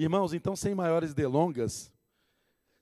[0.00, 1.92] Irmãos, então, sem maiores delongas,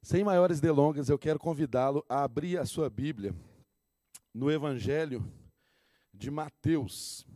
[0.03, 3.35] sem maiores delongas, eu quero convidá-lo a abrir a sua Bíblia
[4.35, 5.24] no Evangelho
[6.12, 7.26] de Mateus.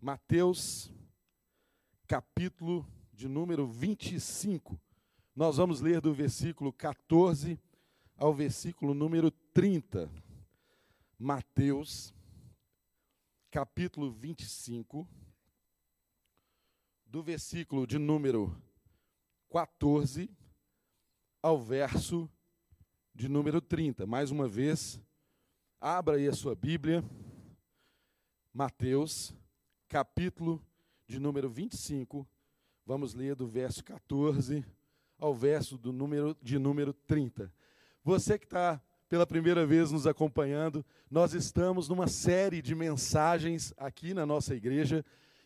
[0.00, 0.92] Mateus,
[2.08, 4.76] capítulo de número 25.
[5.36, 7.60] Nós vamos ler do versículo 14
[8.16, 10.10] ao versículo número 30.
[11.16, 12.12] Mateus,
[13.52, 15.06] capítulo 25
[17.12, 18.56] do versículo de número
[19.50, 20.30] 14
[21.42, 22.26] ao verso
[23.14, 24.06] de número 30.
[24.06, 24.98] Mais uma vez,
[25.78, 27.04] abra aí a sua Bíblia,
[28.50, 29.34] Mateus,
[29.90, 30.64] capítulo
[31.06, 32.26] de número 25.
[32.86, 34.64] Vamos ler do verso 14
[35.18, 37.52] ao verso do número de número 30.
[38.02, 44.14] Você que está pela primeira vez nos acompanhando, nós estamos numa série de mensagens aqui
[44.14, 45.04] na nossa igreja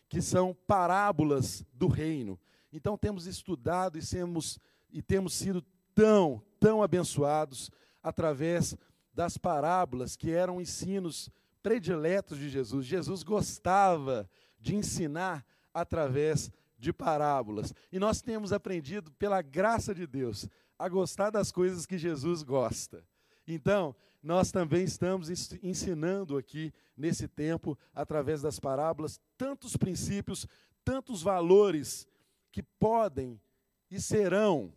[0.08, 2.38] que são parábolas do reino.
[2.72, 4.58] Então temos estudado e temos,
[4.90, 7.70] e temos sido tão, tão abençoados
[8.02, 8.76] através
[9.12, 11.30] das parábolas que eram ensinos
[11.62, 12.86] prediletos de Jesus.
[12.86, 14.28] Jesus gostava
[14.60, 17.74] de ensinar através de parábolas.
[17.90, 20.48] E nós temos aprendido, pela graça de Deus,
[20.78, 23.02] a gostar das coisas que Jesus gosta.
[23.46, 25.30] Então, nós também estamos
[25.62, 30.48] ensinando aqui nesse tempo, através das parábolas, tantos princípios,
[30.84, 32.08] tantos valores
[32.50, 33.40] que podem
[33.88, 34.72] e serão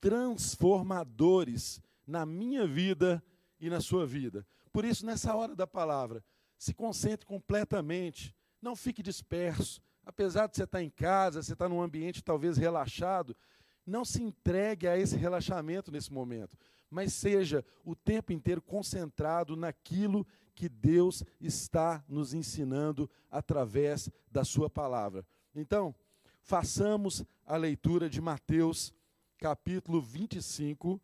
[0.00, 3.22] transformadores na minha vida
[3.60, 4.46] e na sua vida.
[4.72, 6.24] Por isso, nessa hora da palavra,
[6.56, 9.82] se concentre completamente, não fique disperso.
[10.06, 13.36] Apesar de você estar em casa, você estar num ambiente talvez relaxado,
[13.84, 16.56] não se entregue a esse relaxamento nesse momento
[16.90, 24.70] mas seja o tempo inteiro concentrado naquilo que Deus está nos ensinando através da Sua
[24.70, 25.24] palavra.
[25.54, 25.94] Então,
[26.40, 28.92] façamos a leitura de Mateus,
[29.38, 31.00] capítulo 25,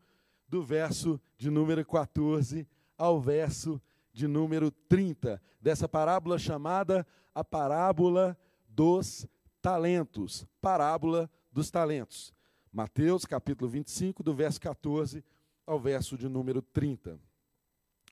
[0.49, 2.67] do verso de número 14
[2.97, 3.81] ao verso
[4.13, 8.37] de número 30, dessa parábola chamada a parábola
[8.69, 9.27] dos
[9.61, 10.47] talentos.
[10.61, 12.35] Parábola dos talentos.
[12.73, 15.25] Mateus, capítulo 25, do verso 14
[15.67, 17.19] ao verso de número 30.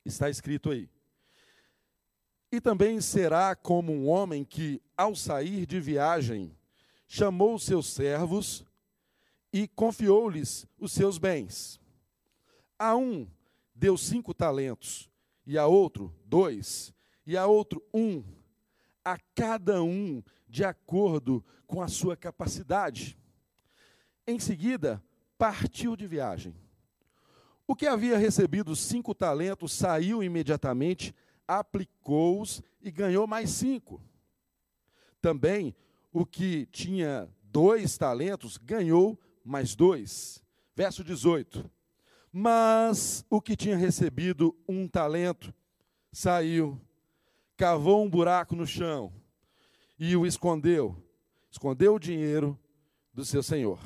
[0.05, 0.89] Está escrito aí.
[2.53, 6.57] E também será como um homem que, ao sair de viagem,
[7.07, 8.65] chamou seus servos
[9.53, 11.81] e confiou-lhes os seus bens.
[12.79, 13.29] A um
[13.75, 15.11] deu cinco talentos,
[15.47, 16.93] e a outro dois,
[17.27, 18.23] e a outro um,
[19.05, 23.17] a cada um de acordo com a sua capacidade.
[24.27, 25.03] Em seguida,
[25.39, 26.55] partiu de viagem.
[27.71, 31.15] O que havia recebido cinco talentos saiu imediatamente,
[31.47, 34.03] aplicou-os e ganhou mais cinco.
[35.23, 35.73] Também
[36.13, 40.43] o que tinha dois talentos ganhou mais dois.
[40.75, 41.71] Verso 18.
[42.33, 45.55] Mas o que tinha recebido um talento
[46.11, 46.77] saiu,
[47.57, 49.13] cavou um buraco no chão
[49.97, 51.01] e o escondeu.
[51.49, 52.59] Escondeu o dinheiro
[53.15, 53.79] do seu senhor.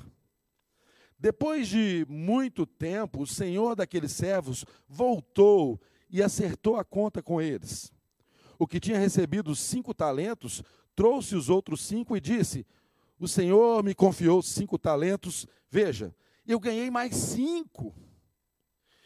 [1.24, 5.80] Depois de muito tempo, o senhor daqueles servos voltou
[6.10, 7.90] e acertou a conta com eles.
[8.58, 10.62] O que tinha recebido cinco talentos
[10.94, 12.66] trouxe os outros cinco e disse:
[13.18, 16.14] O senhor me confiou cinco talentos, veja,
[16.46, 17.94] eu ganhei mais cinco.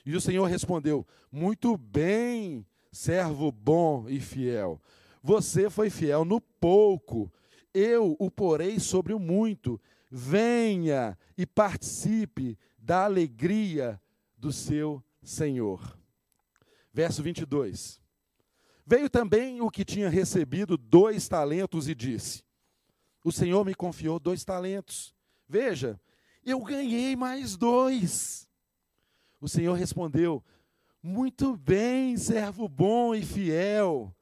[0.05, 4.83] E o senhor respondeu: Muito bem, servo bom e fiel.
[5.23, 7.33] Você foi fiel no pouco,
[7.73, 14.01] eu o porei sobre o muito venha e participe da alegria
[14.37, 15.99] do seu Senhor.
[16.93, 18.01] Verso 22.
[18.87, 22.43] Veio também o que tinha recebido dois talentos e disse:
[23.23, 25.15] O Senhor me confiou dois talentos.
[25.47, 26.01] Veja,
[26.45, 28.49] eu ganhei mais dois.
[29.41, 30.43] O Senhor respondeu:
[31.03, 34.15] Muito bem, servo bom e fiel.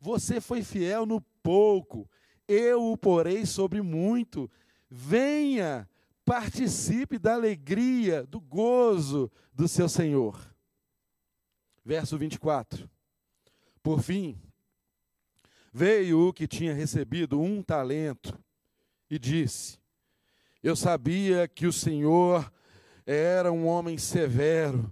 [0.00, 2.08] Você foi fiel no pouco,
[2.48, 4.50] eu o porei sobre muito
[4.90, 5.88] venha,
[6.24, 10.38] participe da alegria, do gozo do seu Senhor.
[11.84, 12.88] Verso 24.
[13.82, 14.40] Por fim,
[15.72, 18.38] veio o que tinha recebido um talento
[19.10, 19.78] e disse:
[20.62, 22.50] Eu sabia que o Senhor
[23.04, 24.90] era um homem severo,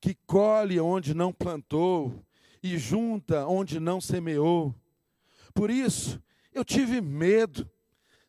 [0.00, 2.24] que colhe onde não plantou
[2.62, 4.74] e junta onde não semeou.
[5.52, 6.22] Por isso,
[6.54, 7.68] eu tive medo,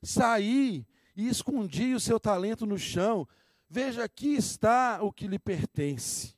[0.02, 3.28] saí e escondi o seu talento no chão.
[3.70, 6.36] Veja, aqui está o que lhe pertence.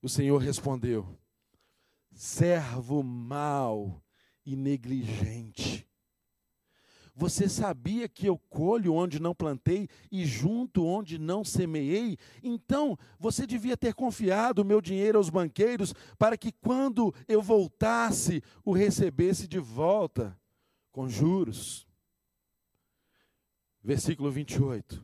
[0.00, 1.18] O Senhor respondeu:
[2.12, 4.02] servo mau
[4.44, 5.88] e negligente.
[7.18, 12.16] Você sabia que eu colho onde não plantei e junto onde não semeei?
[12.44, 18.40] Então, você devia ter confiado o meu dinheiro aos banqueiros para que quando eu voltasse,
[18.64, 20.38] o recebesse de volta
[20.92, 21.87] com juros.
[23.88, 25.02] Versículo 28.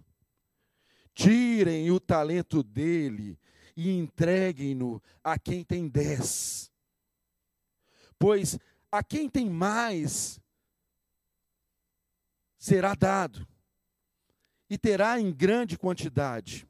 [1.15, 3.41] Tirem o talento dele
[3.75, 6.71] e entreguem-no a quem tem dez.
[8.19, 8.59] Pois
[8.93, 10.39] a quem tem mais,
[12.59, 13.49] será dado,
[14.69, 16.69] e terá em grande quantidade.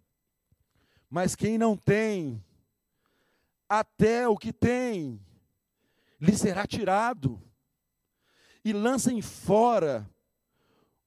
[1.11, 2.41] Mas quem não tem,
[3.69, 5.21] até o que tem,
[6.21, 7.43] lhe será tirado.
[8.65, 10.09] E lancem fora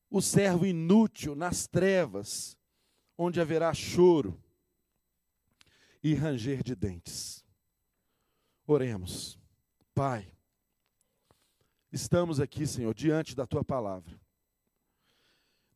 [0.10, 2.58] o servo inútil nas trevas,
[3.18, 4.42] onde haverá choro
[6.04, 7.46] e ranger de dentes.
[8.66, 9.38] Oremos.
[9.94, 10.32] Pai,
[11.92, 14.20] estamos aqui, Senhor, diante da tua palavra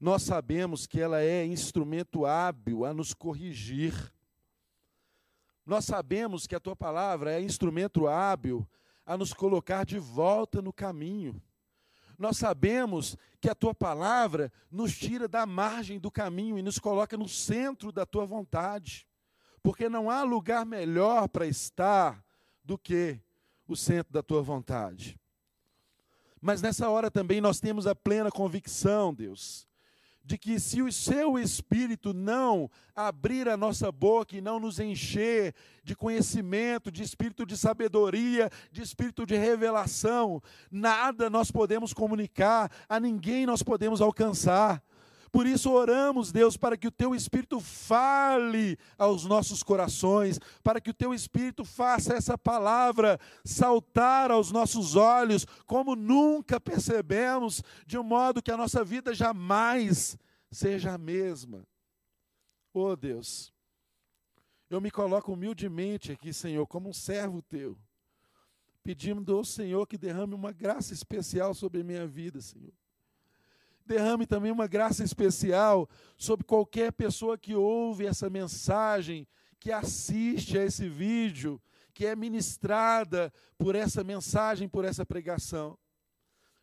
[0.02, 4.12] nós sabemos que ela é instrumento hábil a nos corrigir.
[5.64, 8.68] Nós sabemos que a tua palavra é instrumento hábil
[9.06, 11.40] a nos colocar de volta no caminho.
[12.22, 17.18] Nós sabemos que a tua palavra nos tira da margem do caminho e nos coloca
[17.18, 19.08] no centro da tua vontade.
[19.64, 22.24] Porque não há lugar melhor para estar
[22.64, 23.20] do que
[23.68, 25.20] o centro da tua vontade.
[26.40, 29.68] Mas nessa hora também nós temos a plena convicção, Deus,
[30.24, 35.56] de que se o seu espírito não abrir a nossa boca e não nos encher
[35.84, 40.42] de conhecimento, de espírito de sabedoria, de espírito de revelação,
[40.72, 44.84] nada nós podemos comunicar, a ninguém nós podemos alcançar.
[45.32, 50.90] Por isso oramos, Deus, para que o teu Espírito fale aos nossos corações, para que
[50.90, 58.04] o teu Espírito faça essa palavra saltar aos nossos olhos, como nunca percebemos, de um
[58.04, 60.18] modo que a nossa vida jamais
[60.52, 61.66] seja a mesma.
[62.74, 63.54] Oh Deus,
[64.70, 67.78] eu me coloco humildemente aqui, Senhor, como um servo teu,
[68.84, 72.81] pedindo ao Senhor que derrame uma graça especial sobre a minha vida, Senhor
[73.92, 79.28] derrame também uma graça especial sobre qualquer pessoa que ouve essa mensagem,
[79.60, 81.62] que assiste a esse vídeo,
[81.94, 85.78] que é ministrada por essa mensagem, por essa pregação.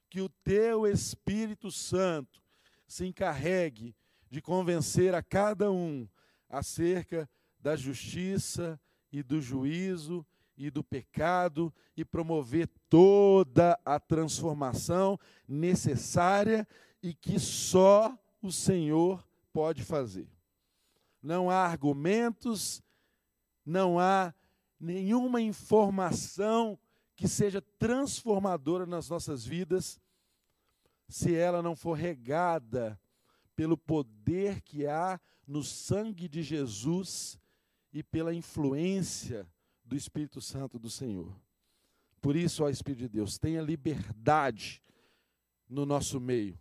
[0.08, 2.42] Que o teu Espírito Santo
[2.86, 3.94] se encarregue
[4.30, 6.08] de convencer a cada um
[6.48, 7.28] acerca
[7.60, 8.80] da justiça
[9.12, 10.26] e do juízo
[10.56, 16.66] e do pecado e promover toda a transformação necessária
[17.02, 20.28] e que só o Senhor pode fazer.
[21.22, 22.82] Não há argumentos,
[23.64, 24.34] não há
[24.78, 26.78] nenhuma informação
[27.16, 30.00] que seja transformadora nas nossas vidas,
[31.08, 33.00] se ela não for regada
[33.56, 37.38] pelo poder que há no sangue de Jesus
[37.92, 39.48] e pela influência
[39.84, 41.34] do Espírito Santo do Senhor.
[42.20, 44.82] Por isso, ó Espírito de Deus, tenha liberdade
[45.68, 46.58] no nosso meio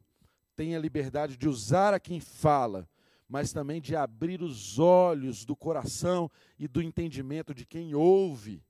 [0.57, 2.89] tenha liberdade de usar a quem fala,
[3.29, 8.63] mas também de abrir os olhos do coração e do entendimento de quem ouve.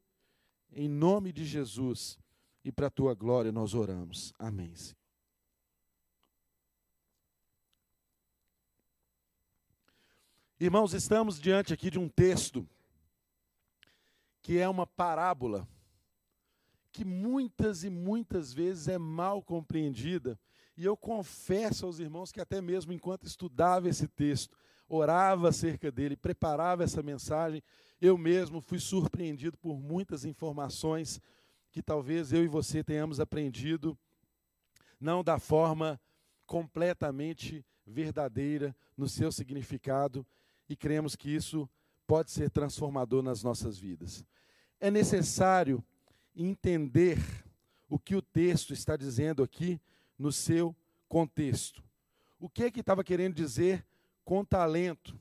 [0.69, 2.19] Em nome de Jesus
[2.62, 4.34] e para a tua glória nós oramos.
[4.38, 4.74] Amém.
[10.60, 12.67] Irmãos, estamos diante aqui de um texto
[14.41, 15.65] que é uma parábola
[16.91, 20.38] que muitas e muitas vezes é mal compreendida
[20.77, 24.55] e eu confesso aos irmãos que, até mesmo enquanto estudava esse texto,
[24.88, 27.63] orava acerca dele, preparava essa mensagem,
[28.00, 31.19] eu mesmo fui surpreendido por muitas informações
[31.72, 33.98] que talvez eu e você tenhamos aprendido,
[35.00, 36.00] não da forma
[36.46, 40.25] completamente verdadeira no seu significado,
[40.69, 41.67] e cremos que isso
[42.05, 44.24] pode ser transformador nas nossas vidas.
[44.79, 45.84] É necessário
[46.36, 47.17] entender
[47.89, 49.81] o que o texto está dizendo aqui
[50.17, 50.75] no seu
[51.07, 51.83] contexto.
[52.39, 53.86] O que é que estava querendo dizer
[54.24, 55.17] com talento?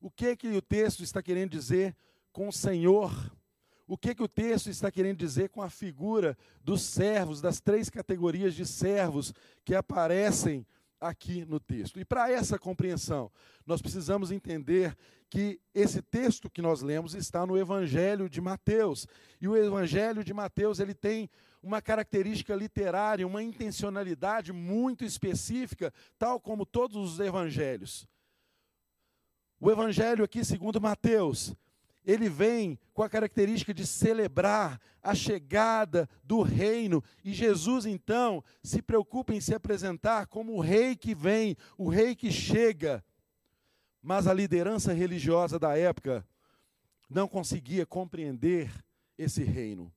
[0.00, 1.96] O que é que o texto está querendo dizer
[2.32, 3.12] com Senhor?
[3.86, 7.60] O que é que o texto está querendo dizer com a figura dos servos, das
[7.60, 9.32] três categorias de servos
[9.64, 10.66] que aparecem
[11.00, 12.00] aqui no texto.
[12.00, 13.30] E para essa compreensão,
[13.64, 14.96] nós precisamos entender
[15.30, 19.06] que esse texto que nós lemos está no Evangelho de Mateus.
[19.40, 21.30] E o Evangelho de Mateus, ele tem
[21.62, 28.06] uma característica literária, uma intencionalidade muito específica, tal como todos os evangelhos.
[29.60, 31.54] O evangelho aqui, segundo Mateus,
[32.04, 38.80] ele vem com a característica de celebrar a chegada do reino, e Jesus então se
[38.80, 43.04] preocupa em se apresentar como o rei que vem, o rei que chega.
[44.00, 46.26] Mas a liderança religiosa da época
[47.10, 48.70] não conseguia compreender
[49.18, 49.92] esse reino.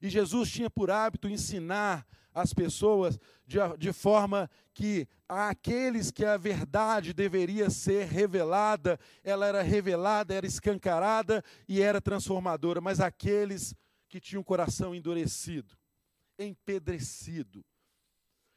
[0.00, 6.36] E Jesus tinha por hábito ensinar as pessoas de, de forma que aqueles que a
[6.36, 13.74] verdade deveria ser revelada, ela era revelada, era escancarada e era transformadora, mas aqueles
[14.08, 15.76] que tinham o coração endurecido,
[16.38, 17.64] empedrecido,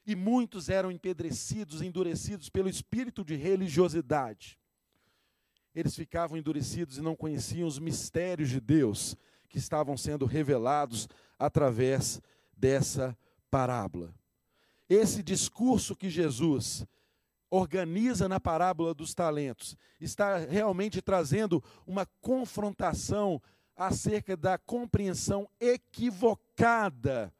[0.05, 4.59] e muitos eram empedrecidos, endurecidos pelo espírito de religiosidade.
[5.73, 9.15] Eles ficavam endurecidos e não conheciam os mistérios de Deus
[9.51, 12.21] que estavam sendo revelados através
[12.55, 13.17] dessa
[13.49, 14.15] parábola.
[14.89, 16.85] Esse discurso que Jesus
[17.49, 23.41] organiza na parábola dos talentos está realmente trazendo uma confrontação
[23.75, 27.33] acerca da compreensão equivocada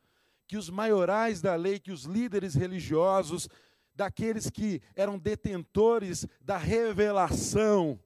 [0.48, 3.48] que os maiorais da lei, que os líderes religiosos,
[3.96, 7.98] daqueles que eram detentores da revelação,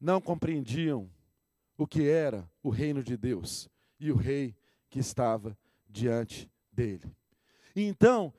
[0.00, 1.10] não compreendiam
[1.76, 4.54] o que era o reino de Deus e o rei
[4.88, 5.56] que estava
[5.88, 7.14] diante dele.
[7.74, 8.32] Então,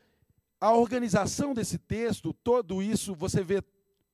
[0.60, 3.62] a organização desse texto, todo isso, você vê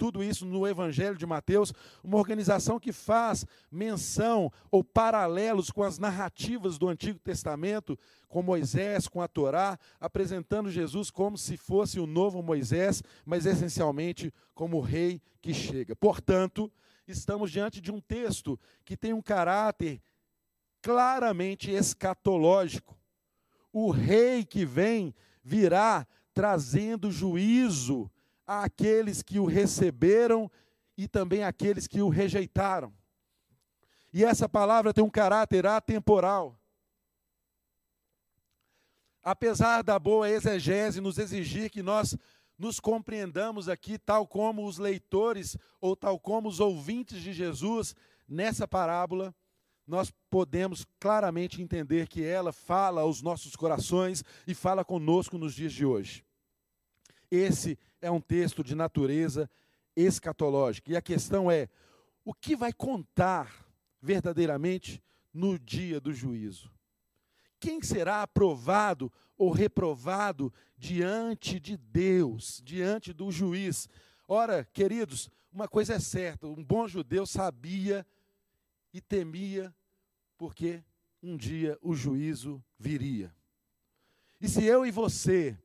[0.01, 1.71] tudo isso no Evangelho de Mateus,
[2.03, 7.95] uma organização que faz menção ou paralelos com as narrativas do Antigo Testamento,
[8.27, 14.33] com Moisés, com a Torá, apresentando Jesus como se fosse o novo Moisés, mas essencialmente
[14.55, 15.95] como o rei que chega.
[15.95, 16.71] Portanto,
[17.17, 20.01] estamos diante de um texto que tem um caráter
[20.81, 22.97] claramente escatológico.
[23.71, 25.13] O rei que vem
[25.43, 28.11] virá trazendo juízo
[28.45, 30.49] àqueles que o receberam
[30.97, 32.93] e também àqueles que o rejeitaram.
[34.13, 36.59] E essa palavra tem um caráter atemporal.
[39.23, 42.17] Apesar da boa exegese nos exigir que nós
[42.61, 47.95] nos compreendamos aqui, tal como os leitores ou tal como os ouvintes de Jesus
[48.27, 49.33] nessa parábola,
[49.87, 55.73] nós podemos claramente entender que ela fala aos nossos corações e fala conosco nos dias
[55.73, 56.23] de hoje.
[57.31, 59.49] Esse é um texto de natureza
[59.95, 60.91] escatológica.
[60.91, 61.67] E a questão é:
[62.23, 63.65] o que vai contar
[63.99, 65.01] verdadeiramente
[65.33, 66.71] no dia do juízo?
[67.61, 73.87] Quem será aprovado ou reprovado diante de Deus, diante do juiz?
[74.27, 78.03] Ora, queridos, uma coisa é certa: um bom judeu sabia
[78.91, 79.73] e temia,
[80.39, 80.83] porque
[81.21, 83.31] um dia o juízo viria.
[84.41, 85.55] E se eu e você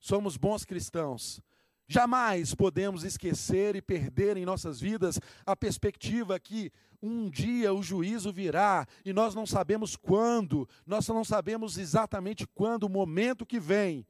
[0.00, 1.40] somos bons cristãos,
[1.86, 8.32] jamais podemos esquecer e perder em nossas vidas a perspectiva que um dia o juízo
[8.32, 14.06] virá e nós não sabemos quando, nós não sabemos exatamente quando, o momento que vem,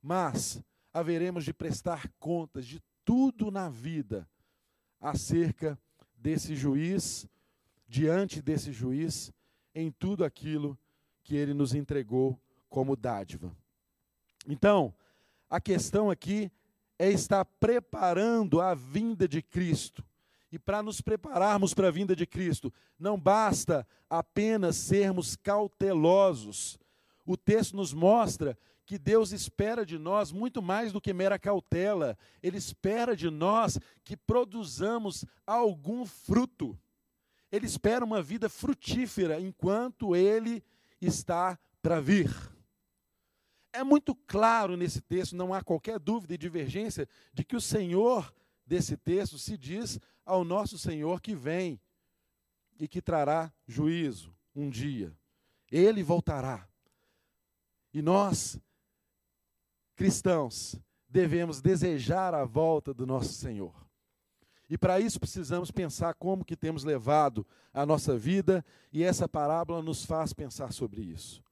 [0.00, 4.28] mas haveremos de prestar contas de tudo na vida
[5.00, 5.78] acerca
[6.16, 7.26] desse juiz
[7.86, 9.32] diante desse juiz
[9.74, 10.78] em tudo aquilo
[11.22, 13.54] que ele nos entregou como dádiva.
[14.46, 14.94] Então,
[15.48, 16.50] a questão aqui
[16.98, 20.04] é estar preparando a vinda de Cristo.
[20.50, 26.78] E para nos prepararmos para a vinda de Cristo, não basta apenas sermos cautelosos.
[27.26, 32.16] O texto nos mostra que Deus espera de nós muito mais do que mera cautela.
[32.42, 36.78] Ele espera de nós que produzamos algum fruto
[37.50, 40.62] ele espera uma vida frutífera enquanto ele
[41.00, 42.30] está para vir.
[43.72, 48.32] É muito claro nesse texto, não há qualquer dúvida e divergência de que o Senhor
[48.66, 51.80] desse texto se diz ao nosso Senhor que vem
[52.78, 55.16] e que trará juízo um dia.
[55.70, 56.68] Ele voltará.
[57.92, 58.58] E nós,
[59.96, 63.74] cristãos, devemos desejar a volta do nosso Senhor.
[64.68, 69.82] E para isso precisamos pensar como que temos levado a nossa vida e essa parábola
[69.82, 71.42] nos faz pensar sobre isso.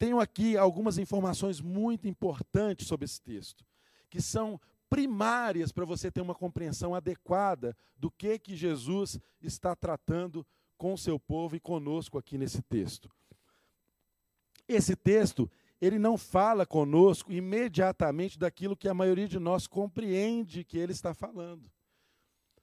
[0.00, 3.66] Tenho aqui algumas informações muito importantes sobre esse texto,
[4.08, 10.44] que são primárias para você ter uma compreensão adequada do que que Jesus está tratando
[10.78, 13.10] com o seu povo e conosco aqui nesse texto.
[14.66, 20.78] Esse texto, ele não fala conosco imediatamente daquilo que a maioria de nós compreende que
[20.78, 21.70] ele está falando.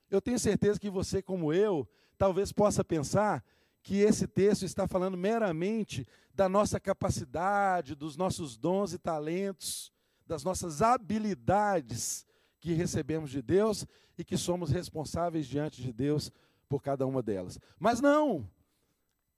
[0.09, 3.45] Eu tenho certeza que você, como eu, talvez possa pensar
[3.83, 6.05] que esse texto está falando meramente
[6.37, 9.91] da nossa capacidade, dos nossos dons e talentos,
[10.27, 12.27] das nossas habilidades
[12.59, 16.31] que recebemos de Deus e que somos responsáveis diante de Deus
[16.69, 17.57] por cada uma delas.
[17.79, 18.47] Mas não,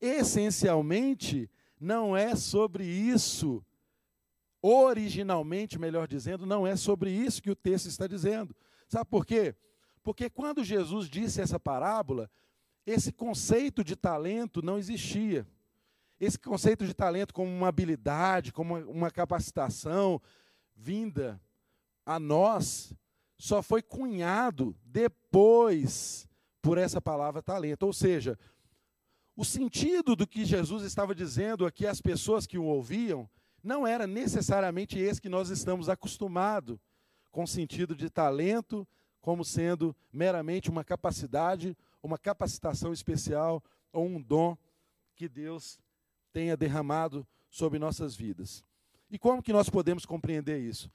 [0.01, 3.63] essencialmente, não é sobre isso.
[4.61, 8.53] Originalmente, melhor dizendo, não é sobre isso que o texto está dizendo.
[8.89, 9.55] Sabe por quê?
[10.03, 12.29] Porque quando Jesus disse essa parábola,
[12.85, 15.47] esse conceito de talento não existia.
[16.19, 20.21] Esse conceito de talento como uma habilidade, como uma capacitação
[20.75, 21.41] vinda
[22.05, 22.93] a nós,
[23.37, 26.27] só foi cunhado depois
[26.61, 27.83] por essa palavra talento.
[27.83, 28.37] Ou seja,
[29.35, 33.29] o sentido do que Jesus estava dizendo aqui às pessoas que o ouviam
[33.63, 36.77] não era necessariamente esse que nós estamos acostumados,
[37.31, 38.87] com o sentido de talento
[39.21, 44.57] como sendo meramente uma capacidade, uma capacitação especial ou um dom
[45.15, 45.77] que Deus
[46.31, 48.63] tenha derramado sobre nossas vidas.
[49.09, 50.91] E como que nós podemos compreender isso?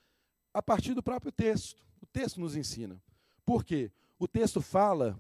[0.53, 1.83] A partir do próprio texto.
[2.01, 3.03] O texto nos ensina.
[3.45, 3.91] Por quê?
[4.19, 5.19] O texto fala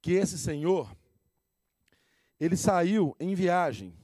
[0.00, 0.96] que esse senhor
[2.38, 3.94] ele saiu em viagem.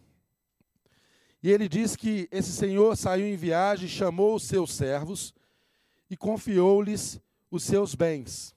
[1.43, 5.35] E ele diz que esse senhor saiu em viagem, chamou os seus servos
[6.09, 7.21] e confiou-lhes
[7.51, 8.55] os seus bens.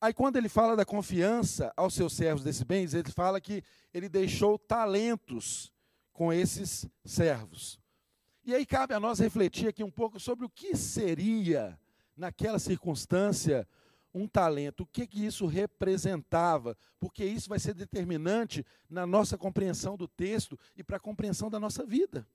[0.00, 3.62] Aí, quando ele fala da confiança aos seus servos desses bens, ele fala que
[3.92, 5.72] ele deixou talentos
[6.12, 7.80] com esses servos.
[8.44, 11.78] E aí cabe a nós refletir aqui um pouco sobre o que seria,
[12.16, 13.68] naquela circunstância,
[14.14, 19.96] um talento, o que, que isso representava, porque isso vai ser determinante na nossa compreensão
[19.96, 22.26] do texto e para a compreensão da nossa vida.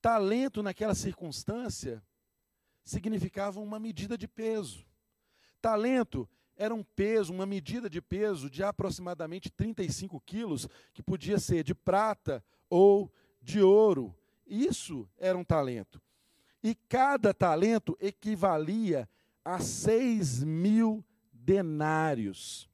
[0.00, 2.02] Talento, naquela circunstância,
[2.82, 4.86] significava uma medida de peso.
[5.60, 11.64] Talento era um peso, uma medida de peso de aproximadamente 35 quilos, que podia ser
[11.64, 14.14] de prata ou de ouro.
[14.46, 16.00] Isso era um talento.
[16.62, 19.08] E cada talento equivalia
[19.44, 22.68] a 6 mil denários.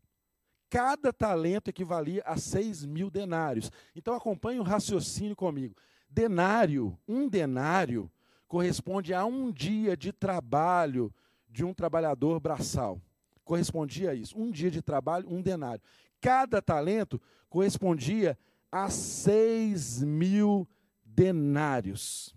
[0.69, 3.71] Cada talento equivalia a 6 mil denários.
[3.95, 5.77] Então acompanhe o raciocínio comigo.
[6.11, 8.11] Denário, um denário,
[8.49, 11.15] corresponde a um dia de trabalho
[11.49, 13.01] de um trabalhador braçal.
[13.45, 14.39] Correspondia a isso.
[14.39, 15.83] Um dia de trabalho, um denário.
[16.21, 18.39] Cada talento correspondia
[18.71, 20.69] a seis mil
[21.05, 22.35] denários.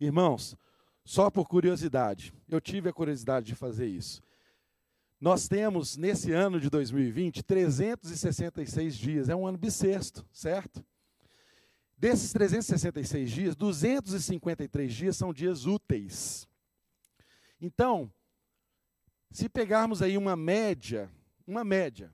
[0.00, 0.56] Irmãos,
[1.04, 4.22] só por curiosidade, eu tive a curiosidade de fazer isso.
[5.20, 10.84] Nós temos, nesse ano de 2020, 366 dias, é um ano bissexto, certo?
[11.96, 16.46] Desses 366 dias, 253 dias são dias úteis.
[17.60, 18.12] Então,
[19.30, 21.10] se pegarmos aí uma média,
[21.46, 22.12] uma média,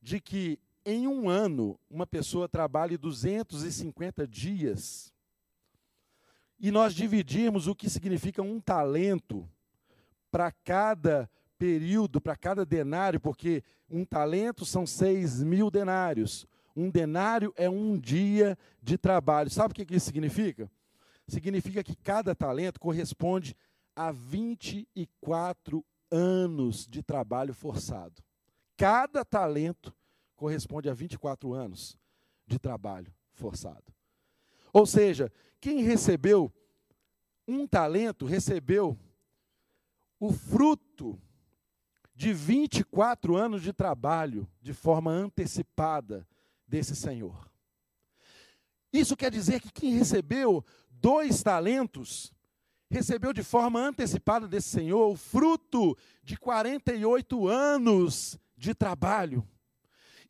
[0.00, 5.12] de que em um ano uma pessoa trabalhe 250 dias,
[6.58, 9.48] e nós dividirmos o que significa um talento
[10.30, 16.46] para cada período, para cada denário, porque um talento são 6 mil denários.
[16.74, 19.50] Um denário é um dia de trabalho.
[19.50, 20.70] Sabe o que isso significa?
[21.26, 23.56] Significa que cada talento corresponde
[23.98, 28.22] a 24 anos de trabalho forçado.
[28.76, 29.92] Cada talento
[30.36, 31.98] corresponde a 24 anos
[32.46, 33.92] de trabalho forçado.
[34.72, 36.52] Ou seja, quem recebeu
[37.48, 38.96] um talento recebeu
[40.20, 41.20] o fruto
[42.14, 46.24] de 24 anos de trabalho de forma antecipada
[46.68, 47.50] desse Senhor.
[48.92, 52.32] Isso quer dizer que quem recebeu dois talentos,
[52.90, 59.46] recebeu de forma antecipada desse Senhor o fruto de 48 anos de trabalho.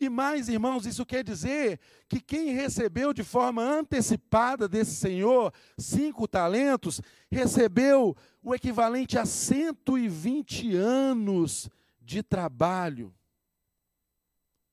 [0.01, 6.29] E mais, irmãos, isso quer dizer que quem recebeu de forma antecipada desse Senhor cinco
[6.29, 11.68] talentos, recebeu o equivalente a 120 anos
[12.01, 13.12] de trabalho,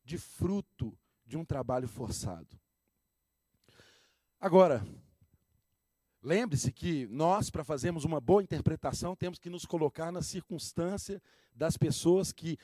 [0.04, 0.96] de fruto
[1.26, 2.60] de um trabalho forçado.
[4.40, 4.86] Agora,
[6.26, 11.22] lembre-se que nós, para fazermos uma boa interpretação, temos que nos colocar na circunstância
[11.54, 12.58] das pessoas que,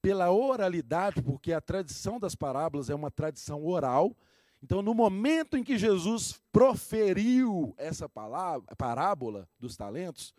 [0.00, 4.16] pela oralidade, porque a tradição das parábolas é uma tradição oral,
[4.62, 10.32] então, no momento em que Jesus proferiu essa palavra, parábola dos talentos,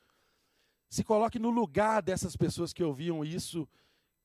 [0.89, 3.67] se coloque no lugar dessas pessoas que ouviam isso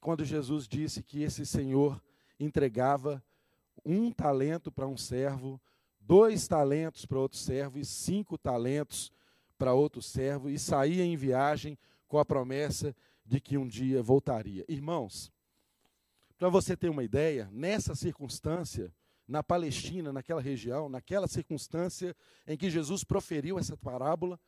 [0.01, 2.01] quando Jesus disse que esse Senhor
[2.38, 3.20] entregava
[3.85, 5.61] um talento para um servo,
[6.09, 9.12] dois talentos para outro servo e cinco talentos
[9.59, 14.64] para outro servo e saía em viagem com a promessa de que um dia voltaria.
[14.66, 15.31] Irmãos,
[16.38, 18.90] para você ter uma ideia, nessa circunstância,
[19.27, 22.16] na Palestina, naquela região, naquela circunstância
[22.47, 24.40] em que Jesus proferiu essa parábola,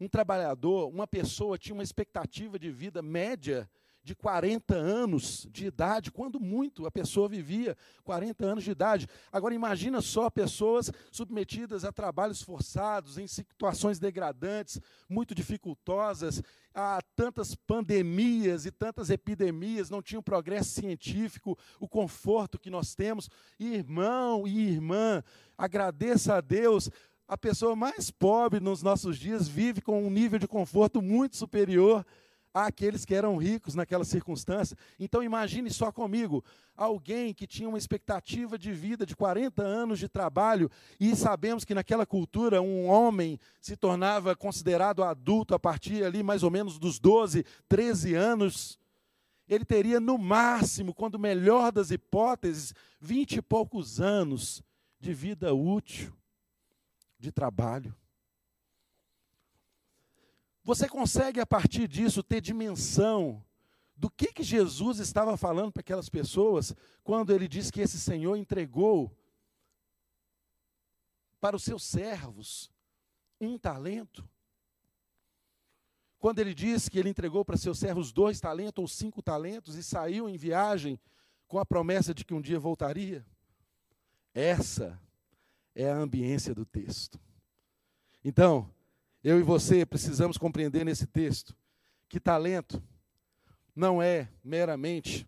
[0.00, 3.68] um trabalhador, uma pessoa tinha uma expectativa de vida média
[4.04, 9.08] de 40 anos de idade, quando muito a pessoa vivia 40 anos de idade.
[9.32, 16.42] Agora imagina só pessoas submetidas a trabalhos forçados, em situações degradantes, muito dificultosas,
[16.74, 22.94] a tantas pandemias e tantas epidemias, não tinha o progresso científico, o conforto que nós
[22.94, 23.30] temos.
[23.58, 25.22] Irmão e irmã,
[25.56, 26.90] agradeça a Deus
[27.26, 32.04] a pessoa mais pobre nos nossos dias vive com um nível de conforto muito superior
[32.54, 34.78] àqueles que eram ricos naquela circunstância.
[34.98, 36.44] Então imagine só comigo,
[36.76, 41.74] alguém que tinha uma expectativa de vida de 40 anos de trabalho, e sabemos que
[41.74, 47.00] naquela cultura um homem se tornava considerado adulto a partir ali mais ou menos dos
[47.00, 48.78] 12, 13 anos.
[49.48, 54.62] Ele teria no máximo, quando melhor das hipóteses, vinte e poucos anos
[55.00, 56.14] de vida útil
[57.18, 57.94] de trabalho.
[60.64, 63.44] Você consegue, a partir disso, ter dimensão
[63.94, 66.74] do que, que Jesus estava falando para aquelas pessoas
[67.04, 69.14] quando ele disse que esse Senhor entregou
[71.38, 72.72] para os seus servos
[73.38, 74.26] um talento?
[76.18, 79.82] Quando ele disse que ele entregou para seus servos dois talentos ou cinco talentos e
[79.82, 80.98] saiu em viagem
[81.46, 83.24] com a promessa de que um dia voltaria?
[84.32, 84.98] Essa
[85.74, 87.20] é a ambiência do texto.
[88.24, 88.73] Então,
[89.24, 91.56] eu e você precisamos compreender nesse texto
[92.10, 92.80] que talento
[93.74, 95.26] não é meramente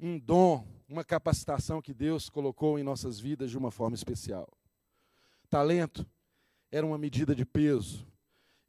[0.00, 4.48] um dom, uma capacitação que Deus colocou em nossas vidas de uma forma especial.
[5.50, 6.08] Talento
[6.72, 8.06] era uma medida de peso.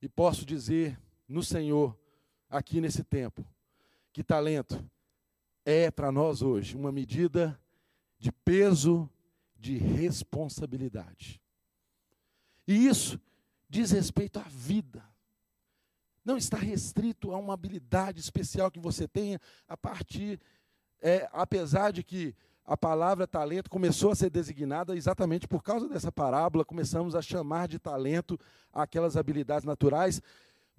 [0.01, 1.97] E posso dizer no Senhor,
[2.49, 3.45] aqui nesse tempo,
[4.11, 4.83] que talento
[5.63, 7.57] é para nós hoje uma medida
[8.17, 9.09] de peso
[9.55, 11.41] de responsabilidade.
[12.67, 13.19] E isso
[13.69, 15.03] diz respeito à vida.
[16.25, 20.39] Não está restrito a uma habilidade especial que você tenha a partir,
[21.01, 26.11] é, apesar de que a palavra talento começou a ser designada exatamente por causa dessa
[26.11, 28.39] parábola, começamos a chamar de talento
[28.71, 30.21] aquelas habilidades naturais,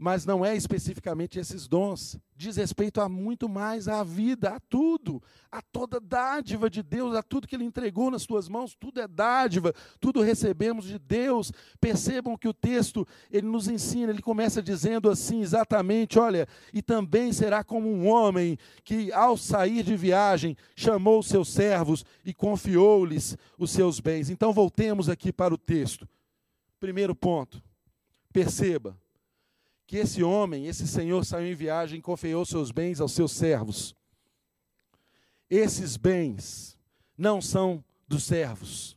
[0.01, 2.19] mas não é especificamente esses dons.
[2.35, 7.23] Diz respeito a muito mais à vida, a tudo, a toda dádiva de Deus, a
[7.23, 11.53] tudo que Ele entregou nas tuas mãos, tudo é dádiva, tudo recebemos de Deus.
[11.79, 17.31] Percebam que o texto, ele nos ensina, ele começa dizendo assim, exatamente, olha, e também
[17.31, 23.37] será como um homem que, ao sair de viagem, chamou os seus servos e confiou-lhes
[23.59, 24.31] os seus bens.
[24.31, 26.09] Então, voltemos aqui para o texto.
[26.79, 27.63] Primeiro ponto,
[28.33, 28.97] perceba,
[29.91, 33.93] que esse homem, esse senhor saiu em viagem e confiou seus bens aos seus servos.
[35.51, 36.79] Esses bens
[37.19, 38.97] não são dos servos.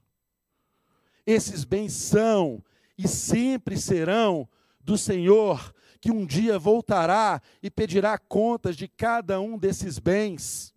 [1.26, 2.64] Esses bens são
[2.96, 4.48] e sempre serão
[4.80, 10.76] do Senhor, que um dia voltará e pedirá contas de cada um desses bens.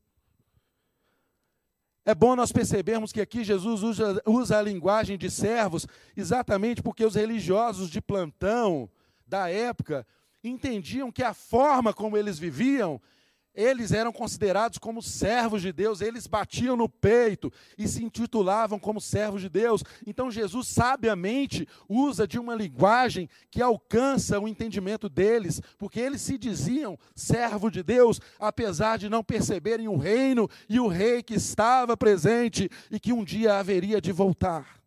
[2.07, 7.05] É bom nós percebermos que aqui Jesus usa, usa a linguagem de servos exatamente porque
[7.05, 8.89] os religiosos de plantão,
[9.27, 10.07] da época
[10.43, 13.01] entendiam que a forma como eles viviam,
[13.57, 19.01] eles eram considerados como servos de Deus, eles batiam no peito e se intitulavam como
[19.01, 19.83] servos de Deus.
[20.07, 26.37] Então Jesus sabiamente usa de uma linguagem que alcança o entendimento deles, porque eles se
[26.37, 31.97] diziam servo de Deus, apesar de não perceberem o reino e o rei que estava
[31.97, 34.86] presente e que um dia haveria de voltar.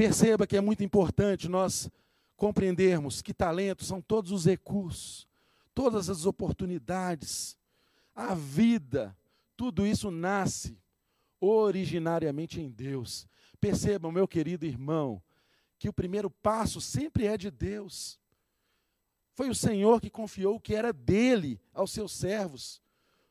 [0.00, 1.90] Perceba que é muito importante nós
[2.34, 5.28] compreendermos que talentos são todos os recursos,
[5.74, 7.54] todas as oportunidades,
[8.14, 9.14] a vida,
[9.54, 10.78] tudo isso nasce
[11.38, 13.28] originariamente em Deus.
[13.60, 15.22] Percebam, meu querido irmão,
[15.78, 18.18] que o primeiro passo sempre é de Deus.
[19.34, 22.80] Foi o Senhor que confiou o que era dele aos seus servos.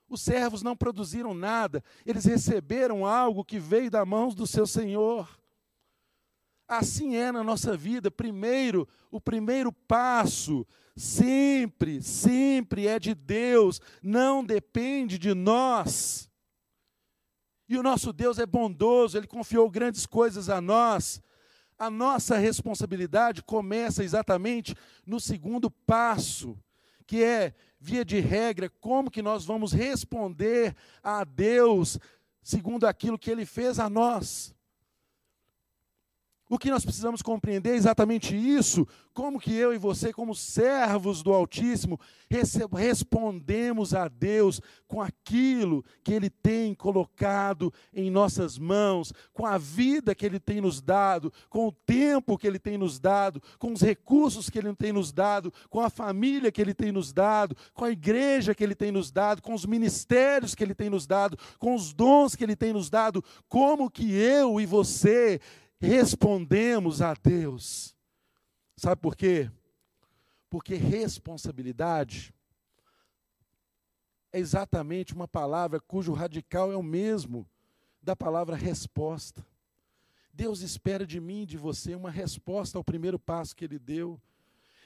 [0.08, 5.39] Os servos não produziram nada, eles receberam algo que veio da mãos do seu Senhor.
[6.70, 8.12] Assim é na nossa vida.
[8.12, 16.30] Primeiro, o primeiro passo sempre, sempre é de Deus, não depende de nós.
[17.68, 21.22] E o nosso Deus é bondoso, ele confiou grandes coisas a nós.
[21.78, 26.56] A nossa responsabilidade começa exatamente no segundo passo,
[27.08, 31.98] que é, via de regra, como que nós vamos responder a Deus
[32.44, 34.54] segundo aquilo que ele fez a nós.
[36.52, 41.22] O que nós precisamos compreender é exatamente isso, como que eu e você, como servos
[41.22, 42.00] do Altíssimo,
[42.76, 50.16] respondemos a Deus com aquilo que Ele tem colocado em nossas mãos, com a vida
[50.16, 53.82] que Ele tem nos dado, com o tempo que Ele tem nos dado, com os
[53.82, 57.86] recursos que Ele tem nos dado, com a família que Ele tem nos dado, com
[57.86, 61.38] a igreja que Ele tem nos dado, com os ministérios que Ele tem nos dado,
[61.60, 65.40] com os dons que Ele tem nos dado, como que eu e você
[65.80, 67.96] respondemos a Deus.
[68.76, 69.50] Sabe por quê?
[70.50, 72.34] Porque responsabilidade
[74.32, 77.48] é exatamente uma palavra cujo radical é o mesmo
[78.02, 79.46] da palavra resposta.
[80.34, 84.22] Deus espera de mim, de você, uma resposta ao primeiro passo que Ele deu.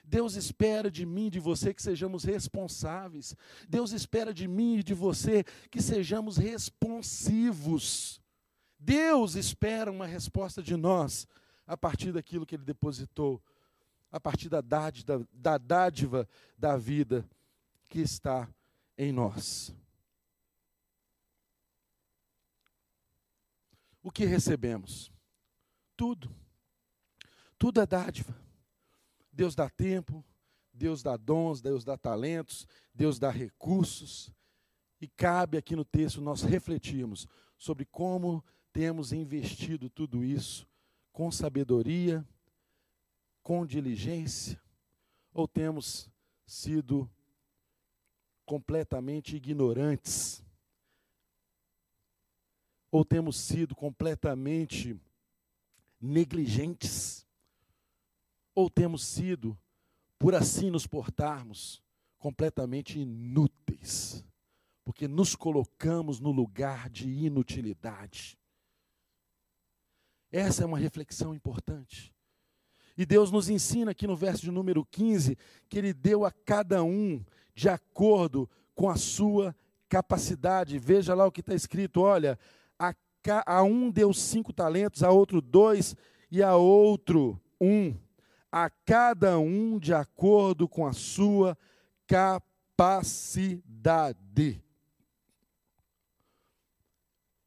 [0.04, 3.36] Deus espera de mim, de você, que sejamos responsáveis.
[3.70, 8.23] Deus espera de mim e de você que sejamos responsivos.
[8.86, 11.26] Deus espera uma resposta de nós
[11.66, 13.42] a partir daquilo que Ele depositou,
[14.12, 17.26] a partir da dádiva, da dádiva da vida
[17.88, 18.50] que está
[18.98, 19.74] em nós.
[24.02, 25.10] O que recebemos?
[25.96, 26.30] Tudo.
[27.58, 28.36] Tudo é dádiva.
[29.32, 30.26] Deus dá tempo,
[30.74, 34.30] Deus dá dons, Deus dá talentos, Deus dá recursos.
[35.00, 37.26] E cabe aqui no texto nós refletirmos
[37.58, 40.68] sobre como temos investido tudo isso
[41.12, 42.28] com sabedoria,
[43.44, 44.60] com diligência,
[45.32, 46.10] ou temos
[46.46, 47.10] sido
[48.46, 50.44] completamente ignorantes,
[52.92, 55.00] ou temos sido completamente
[56.02, 57.26] negligentes,
[58.56, 59.58] ou temos sido,
[60.18, 61.82] por assim nos portarmos,
[62.18, 64.26] completamente inúteis,
[64.84, 68.38] porque nos colocamos no lugar de inutilidade.
[70.34, 72.12] Essa é uma reflexão importante.
[72.98, 75.38] E Deus nos ensina aqui no verso de número 15
[75.70, 79.56] que Ele deu a cada um de acordo com a sua
[79.88, 80.80] capacidade.
[80.80, 82.40] Veja lá o que está escrito: olha,
[82.80, 82.96] a,
[83.46, 85.96] a um deu cinco talentos, a outro dois
[86.32, 87.96] e a outro um.
[88.52, 91.56] A cada um de acordo com a sua
[92.08, 93.34] capacidade.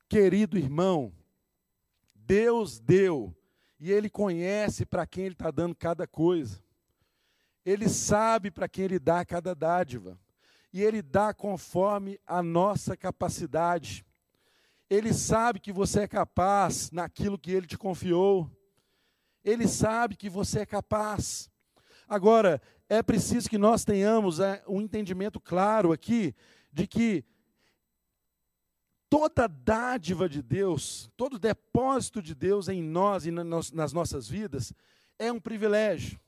[0.09, 1.13] Querido irmão,
[2.27, 3.35] Deus deu
[3.79, 6.63] e Ele conhece para quem Ele está dando cada coisa.
[7.65, 10.19] Ele sabe para quem Ele dá cada dádiva.
[10.73, 14.05] E Ele dá conforme a nossa capacidade.
[14.91, 18.51] Ele sabe que você é capaz naquilo que Ele te confiou.
[19.45, 21.51] Ele sabe que você é capaz.
[22.09, 26.35] Agora, é preciso que nós tenhamos é, um entendimento claro aqui
[26.73, 27.25] de que
[29.09, 34.73] toda dádiva de Deus, todo depósito de Deus em nós e nas nossas vidas
[35.19, 36.21] é um privilégio.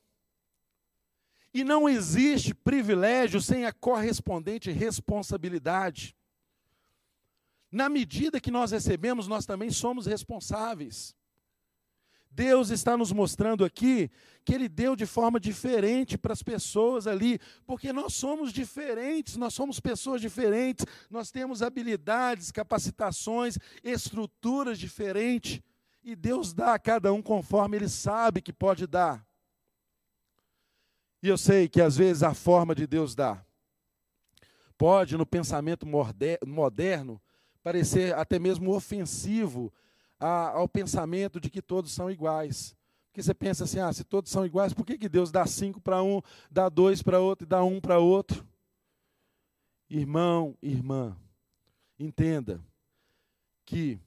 [1.53, 6.15] E não existe privilégio sem a correspondente responsabilidade.
[7.71, 11.17] Na medida que nós recebemos, nós também somos responsáveis.
[12.39, 14.09] Deus está nos mostrando aqui
[14.45, 19.53] que Ele deu de forma diferente para as pessoas ali, porque nós somos diferentes, nós
[19.53, 25.61] somos pessoas diferentes, nós temos habilidades, capacitações, estruturas diferentes,
[26.01, 29.27] e Deus dá a cada um conforme Ele sabe que pode dar.
[31.21, 33.45] E eu sei que às vezes a forma de Deus dar
[34.79, 35.85] pode, no pensamento
[36.47, 37.21] moderno,
[37.65, 39.73] parecer até mesmo ofensivo
[40.19, 42.75] a, ao pensamento de que todos são iguais.
[43.07, 45.81] Porque você pensa assim, ah, se todos são iguais, por que, que Deus dá cinco
[45.81, 48.47] para um, dá dois para outro e dá um para outro?
[49.91, 51.17] Irmão, irmã,
[51.99, 52.61] entenda
[53.65, 54.01] que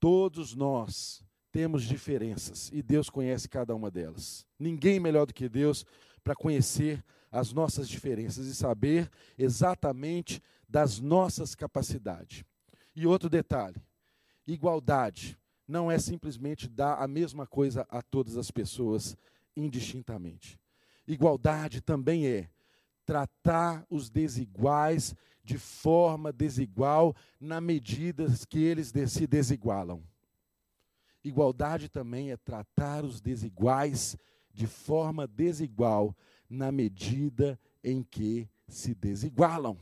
[0.00, 4.46] todos nós temos diferenças e Deus conhece cada uma delas.
[4.58, 5.84] Ninguém melhor do que Deus
[6.22, 12.44] para conhecer as nossas diferenças e saber exatamente das nossas capacidades.
[12.94, 13.80] E outro detalhe:
[14.46, 19.16] Igualdade não é simplesmente dar a mesma coisa a todas as pessoas
[19.56, 20.58] indistintamente.
[21.06, 22.48] Igualdade também é
[23.04, 30.02] tratar os desiguais de forma desigual na medida que eles se desigualam.
[31.22, 34.16] Igualdade também é tratar os desiguais
[34.52, 36.16] de forma desigual
[36.48, 39.76] na medida em que se desigualam.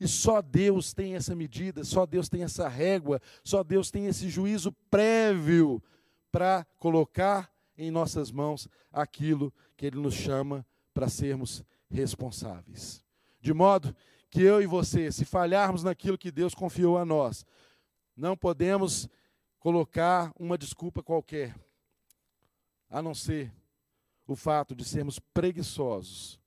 [0.00, 4.28] E só Deus tem essa medida, só Deus tem essa régua, só Deus tem esse
[4.28, 5.82] juízo prévio
[6.30, 13.04] para colocar em nossas mãos aquilo que Ele nos chama para sermos responsáveis.
[13.40, 13.94] De modo
[14.30, 17.46] que eu e você, se falharmos naquilo que Deus confiou a nós,
[18.16, 19.08] não podemos
[19.58, 21.54] colocar uma desculpa qualquer.
[22.90, 23.52] a não ser
[24.26, 26.40] o fato de sermos preguiçosos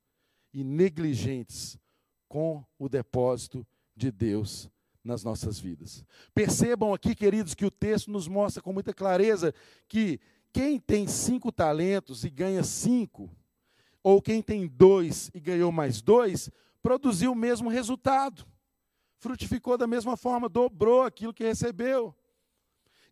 [0.52, 1.78] e negligentes
[2.32, 4.70] com o depósito de Deus
[5.04, 6.06] nas nossas vidas.
[6.34, 9.54] Percebam aqui, queridos, que o texto nos mostra com muita clareza
[9.86, 10.17] que
[10.54, 13.30] quem tem cinco talentos e ganha cinco,
[14.02, 16.50] ou quem tem dois e ganhou mais dois,
[16.82, 18.48] produziu o mesmo resultado.
[19.17, 22.15] Frutificou da mesma forma, dobrou aquilo que recebeu.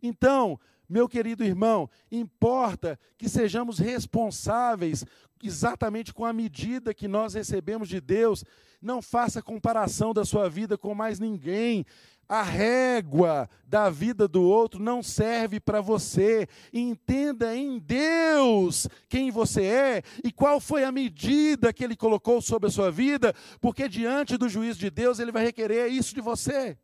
[0.02, 0.58] Então,
[0.90, 5.06] meu querido irmão, importa que sejamos responsáveis
[5.40, 8.44] exatamente com a medida que nós recebemos de Deus.
[8.82, 11.86] Não faça comparação da sua vida com mais ninguém.
[12.28, 16.48] A régua da vida do outro não serve para você.
[16.72, 22.68] Entenda em Deus quem você é e qual foi a medida que Ele colocou sobre
[22.68, 26.76] a sua vida, porque diante do juízo de Deus Ele vai requerer isso de você.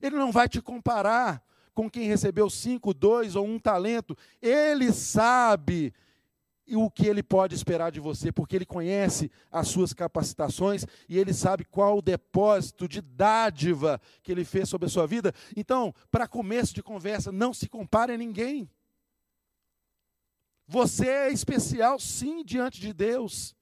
[0.00, 1.42] Ele não vai te comparar
[1.78, 5.94] com quem recebeu cinco, dois ou um talento, ele sabe
[6.74, 11.32] o que ele pode esperar de você, porque ele conhece as suas capacitações e ele
[11.32, 15.32] sabe qual o depósito de dádiva que ele fez sobre a sua vida.
[15.56, 18.68] Então, para começo de conversa, não se compare a ninguém.
[20.66, 23.54] Você é especial, sim, diante de Deus.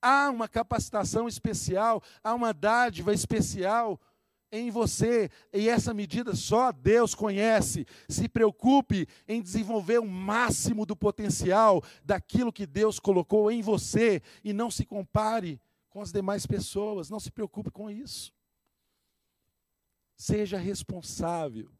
[0.00, 4.00] Há uma capacitação especial, há uma dádiva especial
[4.54, 7.84] em você, e essa medida só Deus conhece.
[8.08, 14.52] Se preocupe em desenvolver o máximo do potencial daquilo que Deus colocou em você e
[14.52, 18.32] não se compare com as demais pessoas, não se preocupe com isso.
[20.16, 21.70] Seja responsável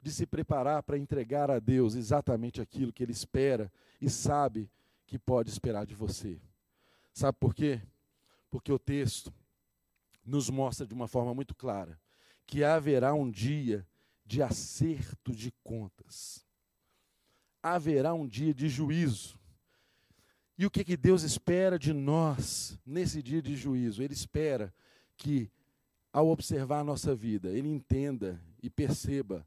[0.00, 4.70] de se preparar para entregar a Deus exatamente aquilo que Ele espera e sabe
[5.06, 6.40] que pode esperar de você.
[7.12, 7.80] Sabe por quê?
[8.50, 9.32] Porque o texto
[10.28, 11.98] nos mostra de uma forma muito clara
[12.46, 13.86] que haverá um dia
[14.24, 16.46] de acerto de contas.
[17.62, 19.38] Haverá um dia de juízo.
[20.56, 24.02] E o que, que Deus espera de nós nesse dia de juízo?
[24.02, 24.74] Ele espera
[25.16, 25.50] que,
[26.12, 29.46] ao observar a nossa vida, Ele entenda e perceba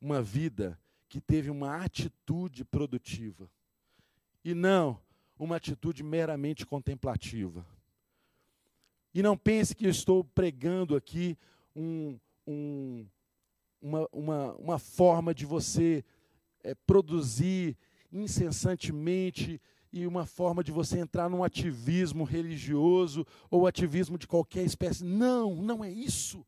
[0.00, 3.50] uma vida que teve uma atitude produtiva
[4.44, 5.00] e não
[5.38, 7.64] uma atitude meramente contemplativa.
[9.14, 11.36] E não pense que eu estou pregando aqui
[11.74, 13.06] um, um,
[13.80, 16.04] uma, uma, uma forma de você
[16.62, 17.76] é, produzir
[18.12, 19.60] incessantemente
[19.92, 25.04] e uma forma de você entrar num ativismo religioso ou ativismo de qualquer espécie.
[25.04, 26.46] Não, não é isso.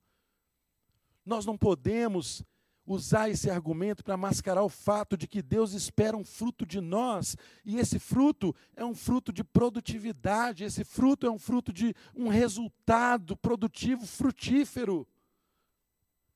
[1.24, 2.44] Nós não podemos
[2.86, 7.36] usar esse argumento para mascarar o fato de que Deus espera um fruto de nós,
[7.64, 12.28] e esse fruto é um fruto de produtividade, esse fruto é um fruto de um
[12.28, 15.06] resultado produtivo, frutífero.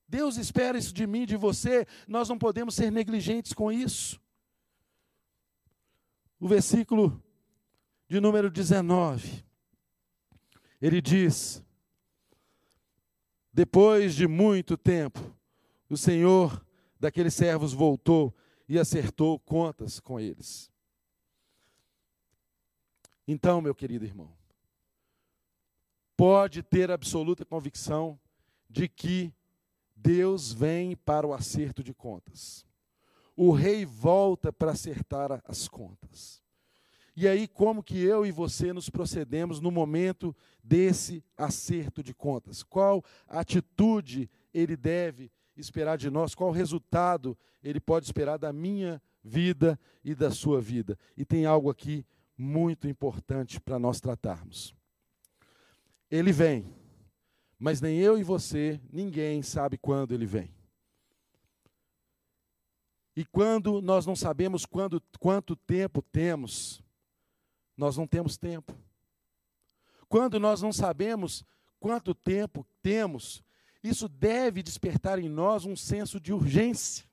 [0.09, 4.21] Deus espera isso de mim, de você, nós não podemos ser negligentes com isso.
[6.39, 7.21] O versículo
[8.09, 9.45] de número 19,
[10.81, 11.61] ele diz:
[13.53, 15.36] Depois de muito tempo,
[15.95, 16.65] o senhor
[16.99, 18.35] daqueles servos voltou
[18.69, 20.71] e acertou contas com eles.
[23.27, 24.33] Então, meu querido irmão,
[26.17, 28.19] pode ter absoluta convicção
[28.69, 29.33] de que
[29.95, 32.65] Deus vem para o acerto de contas.
[33.37, 36.43] O rei volta para acertar as contas.
[37.15, 42.63] E aí, como que eu e você nos procedemos no momento desse acerto de contas?
[42.63, 49.79] Qual atitude ele deve esperar de nós, qual resultado ele pode esperar da minha vida
[50.05, 50.99] e da sua vida.
[51.17, 54.75] E tem algo aqui muito importante para nós tratarmos.
[56.11, 56.73] Ele vem,
[57.59, 60.55] mas nem eu e você, ninguém sabe quando ele vem.
[63.17, 66.83] E quando nós não sabemos quando, quanto tempo temos,
[67.77, 68.77] nós não temos tempo.
[70.09, 71.43] Quando nós não sabemos
[71.81, 73.43] quanto tempo temos,
[73.89, 77.07] isso deve despertar em nós um senso de urgência.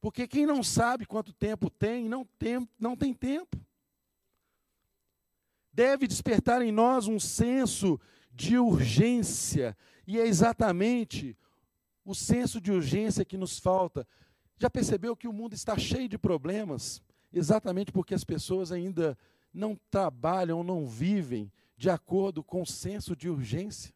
[0.00, 3.58] Porque quem não sabe quanto tempo tem, não tem, não tem tempo.
[5.72, 8.00] Deve despertar em nós um senso
[8.32, 9.76] de urgência.
[10.06, 11.36] E é exatamente
[12.04, 14.06] o senso de urgência que nos falta.
[14.56, 17.02] Já percebeu que o mundo está cheio de problemas?
[17.32, 19.16] Exatamente porque as pessoas ainda
[19.52, 23.94] não trabalham, não vivem de acordo com o senso de urgência.